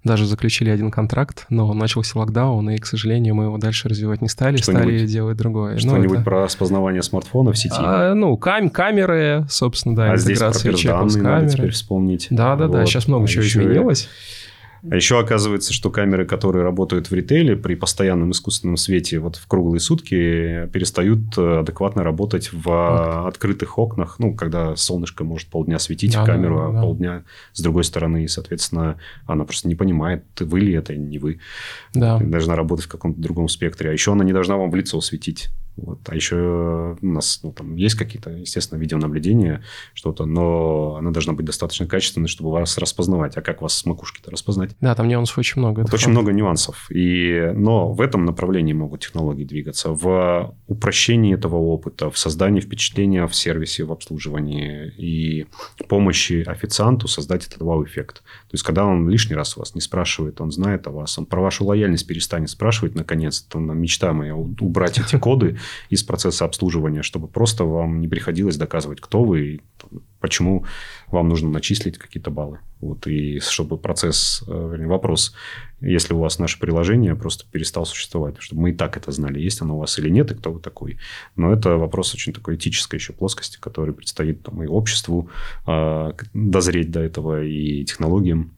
[0.04, 4.28] Даже заключили один контракт, но начался локдаун, и, к сожалению, мы его дальше развивать не
[4.28, 5.76] стали, стали делать другое.
[5.76, 6.26] Ну, Что-нибудь это...
[6.26, 7.76] про распознавание смартфона в сети?
[7.80, 12.28] А, ну, кам камеры, собственно, да, а интеграция здесь про данные надо теперь вспомнить.
[12.30, 12.90] Да-да-да, вот.
[12.90, 14.10] сейчас много а чего изменилось.
[14.90, 19.48] А еще оказывается, что камеры, которые работают в ритейле при постоянном искусственном свете вот в
[19.48, 23.28] круглые сутки, перестают э, адекватно работать в вот.
[23.28, 24.18] открытых окнах.
[24.20, 27.24] Ну, когда солнышко может полдня светить да, в камеру, да, да, а полдня
[27.54, 28.24] с другой стороны.
[28.24, 31.40] И, соответственно, она просто не понимает, вы ли это, не вы.
[31.94, 32.18] Да.
[32.20, 33.90] Должна работать в каком-то другом спектре.
[33.90, 35.50] А еще она не должна вам в лицо светить.
[35.82, 36.00] Вот.
[36.08, 39.64] А еще у нас ну, там есть какие-то, естественно, видеонаблюдения,
[39.94, 43.38] что-то, но она должна быть достаточно качественной, чтобы вас распознавать.
[43.38, 44.72] А как вас с макушки-то распознать?
[44.82, 45.82] Да, там нюансов очень много.
[45.82, 46.90] Вот очень много нюансов.
[46.92, 49.92] И, но в этом направлении могут технологии двигаться.
[49.92, 55.48] В упрощении этого опыта, в создании впечатления в сервисе, в обслуживании и
[55.88, 58.18] помощи официанту создать этот вау-эффект.
[58.18, 61.42] То есть, когда он лишний раз вас не спрашивает, он знает о вас, он про
[61.42, 65.58] вашу лояльность перестанет спрашивать, наконец-то, мечта моя убрать эти коды
[65.90, 69.62] из процесса обслуживания, чтобы просто вам не приходилось доказывать, кто вы и
[70.20, 70.66] почему
[71.08, 72.60] вам нужно начислить какие-то баллы.
[72.82, 75.34] Вот, и чтобы процесс, э, вопрос,
[75.82, 79.62] если у вас наше приложение просто перестал существовать, чтобы мы и так это знали, есть
[79.62, 80.98] оно у вас или нет, и кто вы такой.
[81.36, 85.30] Но это вопрос очень такой этической еще плоскости, который предстоит там, и обществу
[85.68, 88.52] э, дозреть до этого, и технологиям.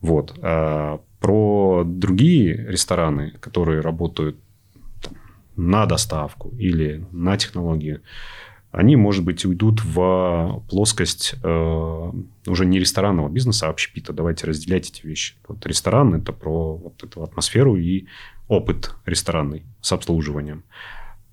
[0.00, 0.34] Вот.
[0.42, 4.36] А про другие рестораны, которые работают
[5.56, 8.00] на доставку или на технологии,
[8.70, 12.12] они, может быть, уйдут в плоскость э,
[12.46, 14.14] уже не ресторанного бизнеса, а общепита.
[14.14, 15.34] Давайте разделять эти вещи.
[15.46, 18.06] Вот ресторан– это про вот эту атмосферу и
[18.48, 20.64] опыт ресторанный с обслуживанием.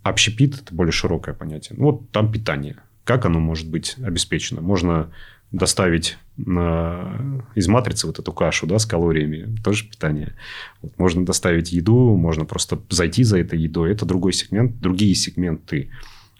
[0.03, 1.77] Общепит– это более широкое понятие.
[1.79, 2.77] Ну, вот там питание.
[3.05, 4.59] Как оно может быть обеспечено?
[4.59, 5.09] Можно
[5.51, 10.35] доставить из матрицы вот эту кашу да, с калориями, тоже питание.
[10.81, 13.91] Вот, можно доставить еду, можно просто зайти за этой едой.
[13.91, 15.89] Это другой сегмент, другие сегменты.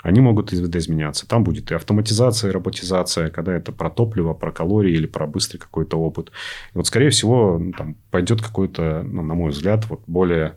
[0.01, 1.27] Они могут изменяться.
[1.27, 5.57] Там будет и автоматизация, и роботизация, когда это про топливо, про калории или про быстрый
[5.57, 6.31] какой-то опыт.
[6.73, 10.55] И вот, скорее всего, ну, там пойдет какое-то, ну, на мой взгляд, вот более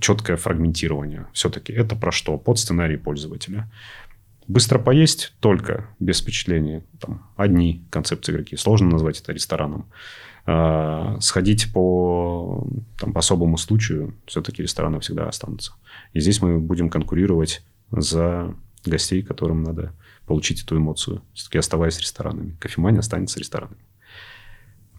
[0.00, 1.26] четкое фрагментирование.
[1.32, 2.36] Все-таки это про что?
[2.38, 3.70] Под сценарий пользователя.
[4.46, 6.82] Быстро поесть только без впечатлений.
[7.00, 8.58] Там, одни концепции какие.
[8.58, 9.86] Сложно назвать это рестораном.
[10.46, 12.68] А, сходить по,
[12.98, 15.72] там, по особому случаю, все-таки рестораны всегда останутся.
[16.12, 19.94] И здесь мы будем конкурировать за гостей, которым надо
[20.26, 21.22] получить эту эмоцию.
[21.32, 22.56] Все-таки оставаясь ресторанами.
[22.60, 23.80] Кофемания останется ресторанами.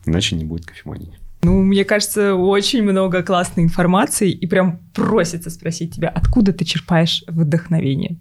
[0.05, 1.17] Иначе не будет кофемании.
[1.43, 7.23] Ну, мне кажется, очень много классной информации, и прям просится спросить тебя, откуда ты черпаешь
[7.27, 8.17] вдохновение?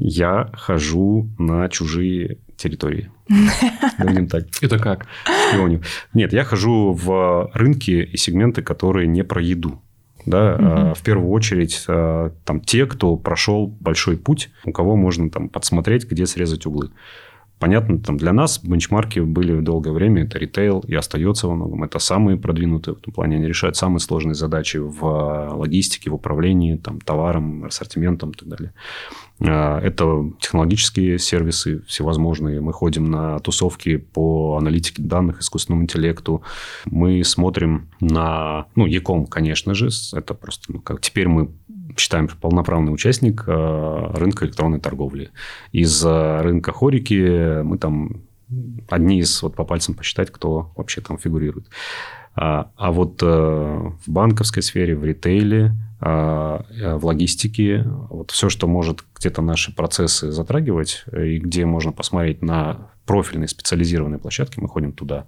[0.00, 3.10] Я хожу на чужие территории.
[3.98, 4.44] Будем так.
[4.60, 5.06] Это как?
[5.50, 5.82] Шпионю.
[6.14, 9.82] Нет, я хожу в рынки и сегменты, которые не про еду.
[10.26, 10.94] Да, угу.
[10.94, 16.04] в первую очередь а, там те, кто прошел большой путь, у кого можно там подсмотреть,
[16.04, 16.90] где срезать углы.
[17.60, 21.84] Понятно, там для нас бенчмарки были долгое время, это ритейл и остается во многом.
[21.84, 23.36] Это самые продвинутые в этом плане.
[23.36, 28.48] Они решают самые сложные задачи в а, логистике, в управлении там, товаром, ассортиментом и так
[28.48, 28.72] далее.
[29.42, 32.62] А, это технологические сервисы всевозможные.
[32.62, 36.42] Мы ходим на тусовки по аналитике данных, искусственному интеллекту.
[36.86, 38.68] Мы смотрим на...
[38.74, 39.90] Ну, Яком, конечно же.
[40.14, 40.72] Это просто...
[40.72, 41.50] Ну, как теперь мы
[41.96, 45.30] считаем полноправный участник э, рынка электронной торговли.
[45.72, 47.12] Из рынка хорики
[47.62, 48.22] мы там
[48.88, 51.66] одни из, вот по пальцам посчитать, кто вообще там фигурирует.
[52.34, 59.04] А, а вот э, в банковской сфере, в ритейле, в логистике, вот все, что может
[59.14, 65.26] где-то наши процессы затрагивать, и где можно посмотреть на профильные специализированные площадки, мы ходим туда.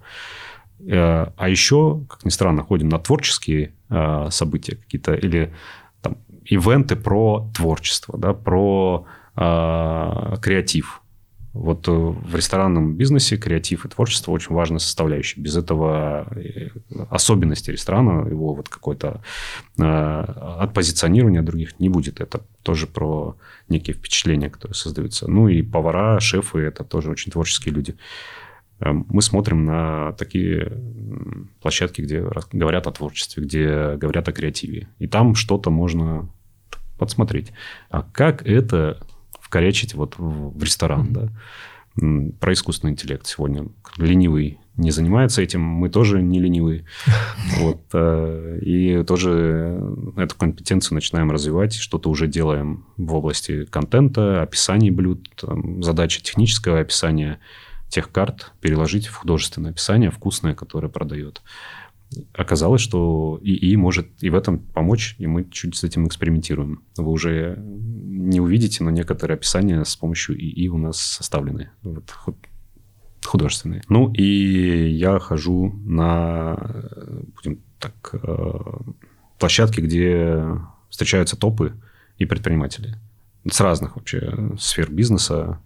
[0.89, 3.75] А еще, как ни странно, ходим на творческие
[4.31, 5.53] события какие-то или
[6.45, 9.05] ивенты про творчество, да, про
[9.35, 11.01] э, креатив.
[11.53, 15.39] Вот э, в ресторанном бизнесе креатив и творчество очень важная составляющая.
[15.39, 16.69] Без этого э,
[17.09, 19.21] особенности ресторана, его вот какой-то
[19.77, 22.21] э, от позиционирования других не будет.
[22.21, 23.37] Это тоже про
[23.69, 25.29] некие впечатления, которые создаются.
[25.29, 27.97] Ну и повара, шефы– это тоже очень творческие люди.
[28.79, 30.81] Э, мы смотрим на такие
[31.61, 34.87] площадки, где говорят о творчестве, где говорят о креативе.
[34.97, 36.29] И там что-то можно
[36.97, 37.51] подсмотреть.
[37.89, 38.99] А как это
[39.53, 41.29] вкорячить вот в ресторан, mm-hmm.
[41.95, 42.37] да.
[42.39, 43.67] Про искусственный интеллект сегодня.
[43.97, 46.85] Ленивый не занимается этим, мы тоже не ленивые.
[47.59, 49.79] Вот, э, и тоже
[50.17, 55.29] эту компетенцию начинаем развивать, что-то уже делаем в области контента, описаний блюд,
[55.81, 57.39] задача технического описания
[57.89, 61.43] тех карт переложить в художественное описание вкусное, которое продает
[62.33, 66.83] оказалось, что ИИ может и в этом помочь, и мы чуть с этим экспериментируем.
[66.97, 71.71] Вы уже не увидите, но некоторые описания с помощью ИИ у нас составлены.
[71.81, 72.11] Вот,
[73.25, 73.83] художественные.
[73.89, 76.57] Ну, и я хожу на,
[77.35, 78.59] будем так, э,
[79.39, 80.45] площадки, где
[80.89, 81.73] встречаются топы
[82.17, 82.97] и предприниматели
[83.49, 85.59] с разных вообще сфер бизнеса.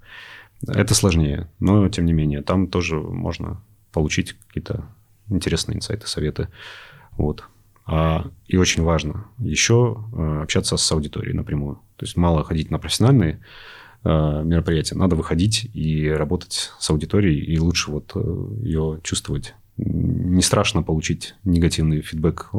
[0.67, 4.85] Это сложнее, но тем не менее, там тоже можно получить какие-то
[5.29, 6.49] интересные инсайты, советы.
[7.11, 7.43] Вот.
[7.85, 11.75] А, и очень важно еще э, общаться с аудиторией напрямую.
[11.95, 13.41] То есть мало ходить на профессиональные
[14.03, 14.09] э,
[14.43, 19.55] мероприятия, надо выходить и работать с аудиторией, и лучше вот э, ее чувствовать.
[19.77, 22.49] Не страшно получить негативный фидбэк,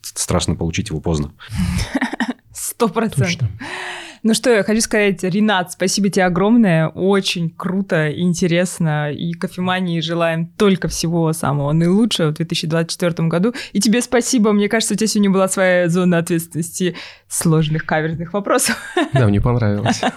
[0.00, 1.32] страшно получить его поздно.
[2.52, 3.48] Сто процентов.
[4.22, 6.88] Ну что, я хочу сказать, Ренат, спасибо тебе огромное.
[6.88, 9.12] Очень круто, интересно.
[9.12, 13.54] И кофемании желаем только всего самого наилучшего в 2024 году.
[13.72, 14.52] И тебе спасибо.
[14.52, 16.96] Мне кажется, у тебя сегодня была своя зона ответственности
[17.28, 18.76] сложных каверзных вопросов.
[19.12, 20.00] Да, мне понравилось.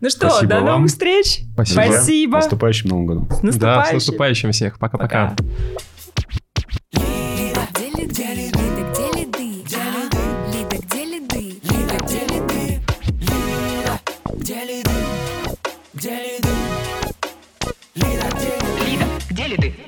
[0.00, 1.40] Ну что, до новых встреч.
[1.54, 2.36] Спасибо.
[2.36, 3.28] С наступающим Новым годом.
[3.54, 4.78] Да, с наступающим всех.
[4.78, 5.34] Пока-пока.
[5.34, 6.47] Где ли ты?
[19.48, 19.87] കേളിത്